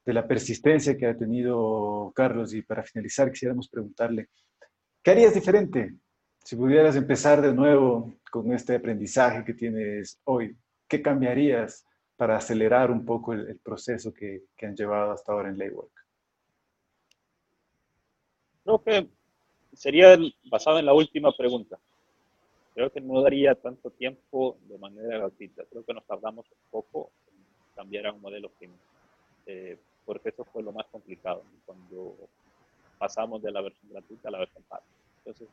de 0.05 0.13
la 0.13 0.27
persistencia 0.27 0.97
que 0.97 1.07
ha 1.07 1.17
tenido 1.17 2.13
Carlos 2.15 2.53
y 2.55 2.63
para 2.63 2.83
finalizar 2.83 3.31
quisiéramos 3.31 3.69
preguntarle, 3.69 4.29
¿qué 5.03 5.13
harías 5.13 5.35
diferente 5.35 5.95
si 6.43 6.57
pudieras 6.57 6.97
empezar 6.97 7.41
de 7.41 7.55
nuevo 7.55 8.15
con 8.31 8.53
este 8.53 8.75
aprendizaje 8.75 9.45
que 9.45 9.55
tienes 9.55 10.19
hoy? 10.25 10.57
¿Qué 10.89 11.01
cambiarías 11.01 11.87
para 12.17 12.37
acelerar 12.37 12.91
un 12.91 13.05
poco 13.05 13.33
el, 13.33 13.59
proceso 13.61 14.13
que, 14.13 14.43
que, 14.57 14.67
han 14.67 14.77
llevado 14.77 15.13
hasta 15.13 15.33
ahora 15.33 15.49
en 15.49 15.59
Laywork? 15.59 15.93
Creo 18.65 18.83
que 18.83 19.09
sería 19.73 20.17
basado 20.45 20.79
en 20.79 20.87
la 20.87 20.95
última 20.95 21.33
pregunta. 21.33 21.79
Creo 22.75 22.91
que 22.91 23.01
no 23.01 23.21
daría 23.23 23.55
tanto 23.55 23.91
tiempo 23.91 24.57
de 24.69 24.79
manera 24.79 25.19
gratuita. 25.19 25.65
Creo 25.71 25.85
que 25.85 25.95
nos 25.95 26.07
tardamos 26.07 26.47
un 26.51 26.71
poco 26.71 27.11
en 27.29 27.45
cambiar 27.75 28.07
a 28.07 28.13
un 28.13 28.21
modelo 28.21 28.51
premium. 28.51 28.79
Eh, 29.47 29.79
porque 30.05 30.31
eso 30.31 30.45
fue 30.45 30.63
lo 30.63 30.73
más 30.73 30.87
complicado 30.87 31.43
cuando 31.65 32.17
pasamos 32.99 33.43
de 33.43 33.51
la 33.51 33.61
versión 33.61 33.91
gratuita 33.91 34.29
a 34.29 34.33
la 34.33 34.39
versión 34.39 34.63
paga. 34.69 34.85
Entonces, 35.19 35.49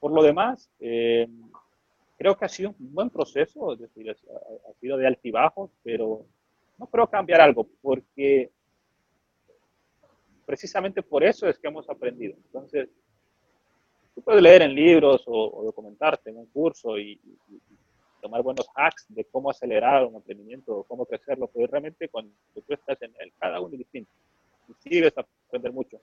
por 0.00 0.12
lo 0.12 0.22
demás, 0.22 0.70
eh, 0.80 1.28
creo 2.16 2.36
que 2.36 2.44
ha 2.44 2.48
sido 2.48 2.74
un 2.78 2.94
buen 2.94 3.10
proceso, 3.10 3.72
es 3.72 3.80
decir, 3.80 4.10
ha, 4.10 4.72
sido 4.80 4.96
de 4.96 5.06
altibajos, 5.06 5.70
pero 5.82 6.24
no 6.78 6.86
creo 6.86 7.08
cambiar 7.08 7.40
algo, 7.40 7.66
porque 7.80 8.50
precisamente 10.44 11.02
por 11.02 11.24
eso 11.24 11.48
es 11.48 11.58
que 11.58 11.68
hemos 11.68 11.88
aprendido. 11.88 12.34
Entonces, 12.46 12.88
tú 14.14 14.22
puedes 14.22 14.42
leer 14.42 14.62
en 14.62 14.74
libros 14.74 15.22
o, 15.26 15.62
documentarte 15.64 16.30
en 16.30 16.38
un 16.38 16.46
curso 16.46 16.98
y, 16.98 17.20
tomar 18.20 18.42
buenos 18.42 18.68
hacks 18.74 19.06
de 19.08 19.24
cómo 19.24 19.50
acelerar 19.50 20.04
un 20.04 20.16
emprendimiento 20.16 20.78
o 20.78 20.84
cómo 20.84 21.06
crecerlo, 21.06 21.48
pero 21.48 21.66
realmente 21.66 22.08
cuando 22.08 22.32
tú 22.54 22.62
estás 22.68 23.00
en 23.02 23.14
el, 23.18 23.32
cada 23.38 23.60
uno 23.60 23.72
es 23.74 23.78
distinto. 23.78 24.10
Y 24.68 24.74
sigues 24.88 25.16
a 25.16 25.26
aprender 25.46 25.72
mucho. 25.72 26.00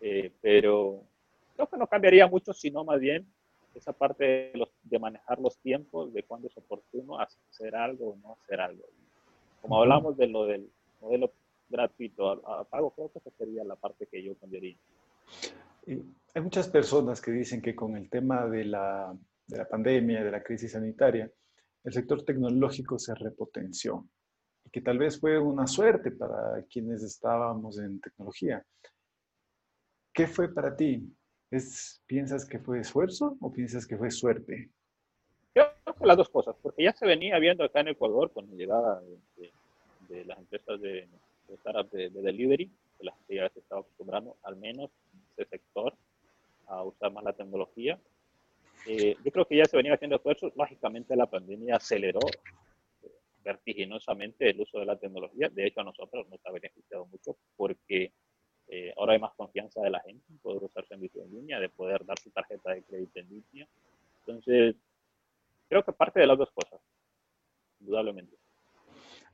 Eh, 0.00 0.32
pero 0.40 1.02
creo 1.54 1.68
que 1.68 1.76
no 1.76 1.86
cambiaría 1.86 2.26
mucho, 2.26 2.52
sino 2.52 2.84
más 2.84 3.00
bien 3.00 3.26
esa 3.74 3.92
parte 3.92 4.24
de, 4.24 4.52
los, 4.54 4.68
de 4.82 4.98
manejar 4.98 5.38
los 5.38 5.56
tiempos, 5.58 6.12
de 6.12 6.22
cuándo 6.24 6.48
es 6.48 6.56
oportuno 6.56 7.18
hacer 7.18 7.74
algo 7.74 8.10
o 8.10 8.16
no 8.16 8.36
hacer 8.42 8.60
algo. 8.60 8.84
Como 9.60 9.80
hablamos 9.80 10.16
de 10.16 10.26
lo 10.26 10.44
del 10.44 10.68
modelo 11.00 11.32
gratuito 11.68 12.30
a, 12.30 12.64
pago, 12.64 12.90
creo 12.90 13.10
que 13.10 13.18
esa 13.18 13.30
sería 13.30 13.64
la 13.64 13.76
parte 13.76 14.06
que 14.06 14.22
yo 14.22 14.36
cambiaría. 14.36 14.76
hay 15.86 16.42
muchas 16.42 16.68
personas 16.68 17.20
que 17.20 17.30
dicen 17.30 17.62
que 17.62 17.74
con 17.74 17.96
el 17.96 18.10
tema 18.10 18.46
de 18.46 18.64
la 18.64 19.16
de 19.52 19.58
la 19.58 19.68
pandemia, 19.68 20.24
de 20.24 20.30
la 20.30 20.42
crisis 20.42 20.72
sanitaria, 20.72 21.30
el 21.84 21.92
sector 21.92 22.24
tecnológico 22.24 22.98
se 22.98 23.14
repotenció 23.14 24.08
y 24.64 24.70
que 24.70 24.80
tal 24.80 24.98
vez 24.98 25.20
fue 25.20 25.38
una 25.38 25.66
suerte 25.66 26.10
para 26.10 26.64
quienes 26.70 27.02
estábamos 27.02 27.78
en 27.78 28.00
tecnología. 28.00 28.64
¿Qué 30.12 30.26
fue 30.26 30.52
para 30.52 30.74
ti? 30.74 31.06
¿Es, 31.50 32.02
¿Piensas 32.06 32.46
que 32.46 32.58
fue 32.58 32.80
esfuerzo 32.80 33.36
o 33.40 33.52
piensas 33.52 33.86
que 33.86 33.96
fue 33.96 34.10
suerte? 34.10 34.70
Yo 35.54 35.64
creo 35.84 35.94
que 35.96 36.06
las 36.06 36.16
dos 36.16 36.30
cosas, 36.30 36.56
porque 36.62 36.84
ya 36.84 36.92
se 36.92 37.06
venía 37.06 37.38
viendo 37.38 37.64
acá 37.64 37.80
en 37.80 37.88
Ecuador 37.88 38.32
con 38.32 38.48
la 38.48 38.54
llegada 38.54 39.02
de, 40.08 40.24
las 40.24 40.38
empresas 40.38 40.80
de, 40.80 41.08
de 41.90 42.10
de, 42.10 42.22
delivery, 42.22 42.70
que 42.98 43.04
la 43.04 43.12
gente 43.12 43.34
ya 43.34 43.48
se 43.50 43.60
estaba 43.60 43.82
acostumbrando, 43.82 44.36
al 44.42 44.56
menos 44.56 44.90
en 45.12 45.20
ese 45.36 45.50
sector, 45.50 45.94
a 46.66 46.82
usar 46.84 47.12
más 47.12 47.24
la 47.24 47.32
tecnología. 47.34 47.98
Eh, 48.86 49.16
yo 49.24 49.30
creo 49.30 49.46
que 49.46 49.56
ya 49.56 49.64
se 49.64 49.76
venía 49.76 49.94
haciendo 49.94 50.16
esfuerzos. 50.16 50.52
Lógicamente, 50.56 51.14
la 51.16 51.26
pandemia 51.26 51.76
aceleró 51.76 52.20
eh, 53.02 53.10
vertiginosamente 53.44 54.50
el 54.50 54.60
uso 54.60 54.78
de 54.78 54.86
la 54.86 54.98
tecnología. 54.98 55.48
De 55.48 55.66
hecho, 55.66 55.80
a 55.80 55.84
nosotros 55.84 56.28
nos 56.28 56.44
ha 56.44 56.52
beneficiado 56.52 57.06
mucho 57.06 57.36
porque 57.56 58.12
eh, 58.68 58.92
ahora 58.96 59.12
hay 59.12 59.20
más 59.20 59.34
confianza 59.34 59.80
de 59.82 59.90
la 59.90 60.00
gente 60.00 60.24
en 60.30 60.38
poder 60.38 60.64
usar 60.64 60.86
servicios 60.86 61.24
en 61.24 61.32
línea, 61.32 61.60
de 61.60 61.68
poder 61.68 62.04
dar 62.04 62.18
su 62.18 62.30
tarjeta 62.30 62.72
de 62.72 62.82
crédito 62.82 63.20
en 63.20 63.28
línea. 63.28 63.68
Entonces, 64.20 64.76
creo 65.68 65.84
que 65.84 65.92
parte 65.92 66.20
de 66.20 66.26
las 66.26 66.38
dos 66.38 66.50
cosas, 66.52 66.80
indudablemente. 67.80 68.36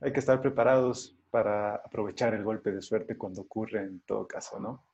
Hay 0.00 0.12
que 0.12 0.20
estar 0.20 0.40
preparados 0.40 1.16
para 1.30 1.76
aprovechar 1.76 2.34
el 2.34 2.44
golpe 2.44 2.70
de 2.70 2.80
suerte 2.82 3.16
cuando 3.16 3.42
ocurre 3.42 3.80
en 3.80 4.00
todo 4.00 4.26
caso, 4.26 4.58
¿no? 4.58 4.84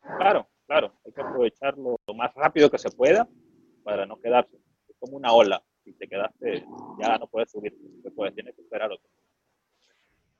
Claro, 0.00 0.48
claro. 0.66 0.92
Hay 1.04 1.12
que 1.12 1.20
aprovecharlo 1.20 1.96
lo 2.06 2.14
más 2.14 2.32
rápido 2.34 2.70
que 2.70 2.78
se 2.78 2.90
pueda 2.90 3.28
para 3.82 4.06
no 4.06 4.18
quedarse. 4.18 4.56
Es 4.88 4.96
como 4.98 5.16
una 5.16 5.32
ola. 5.32 5.62
Si 5.84 5.92
te 5.94 6.06
quedaste, 6.06 6.64
ya 7.00 7.18
no 7.18 7.26
puedes 7.26 7.50
subir, 7.50 7.76
puedes, 8.14 8.34
tienes 8.34 8.54
que 8.54 8.62
esperar 8.62 8.92
otro. 8.92 9.08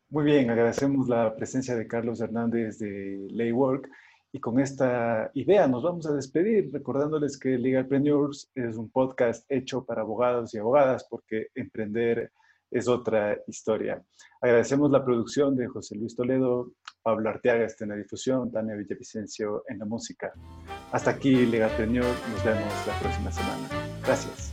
Muy 0.09 0.25
bien, 0.25 0.51
agradecemos 0.51 1.09
la 1.09 1.35
presencia 1.35 1.75
de 1.75 1.87
Carlos 1.87 2.21
Hernández 2.21 2.79
de 2.79 3.27
Laywork 3.31 3.89
y 4.31 4.41
con 4.41 4.61
esta 4.61 5.31
idea 5.35 5.67
nos 5.67 5.83
vamos 5.83 6.07
a 6.07 6.15
despedir 6.15 6.71
recordándoles 6.73 7.39
que 7.39 7.59
Legalpreneurs 7.59 8.51
es 8.55 8.77
un 8.77 8.91
podcast 8.91 9.45
hecho 9.51 9.85
para 9.85 10.03
abogados 10.03 10.55
y 10.55 10.59
abogadas 10.59 11.07
porque 11.09 11.49
emprender 11.55 12.31
es 12.71 12.89
otra 12.89 13.39
historia. 13.47 14.03
Agradecemos 14.41 14.91
la 14.91 15.05
producción 15.05 15.57
de 15.57 15.67
José 15.67 15.97
Luis 15.97 16.17
Toledo, 16.17 16.73
Pablo 17.03 17.31
Arteaga 17.31 17.65
está 17.65 17.85
en 17.85 17.91
la 17.91 17.97
difusión, 17.97 18.51
Tania 18.51 18.75
Villavicencio 18.75 19.65
en 19.69 19.79
la 19.79 19.85
música. 19.85 20.33
Hasta 20.93 21.11
aquí, 21.11 21.47
Legatreñor. 21.47 22.05
Nos 22.05 22.45
vemos 22.45 22.87
la 22.87 22.99
próxima 23.01 23.33
semana. 23.33 23.69
Gracias. 24.05 24.53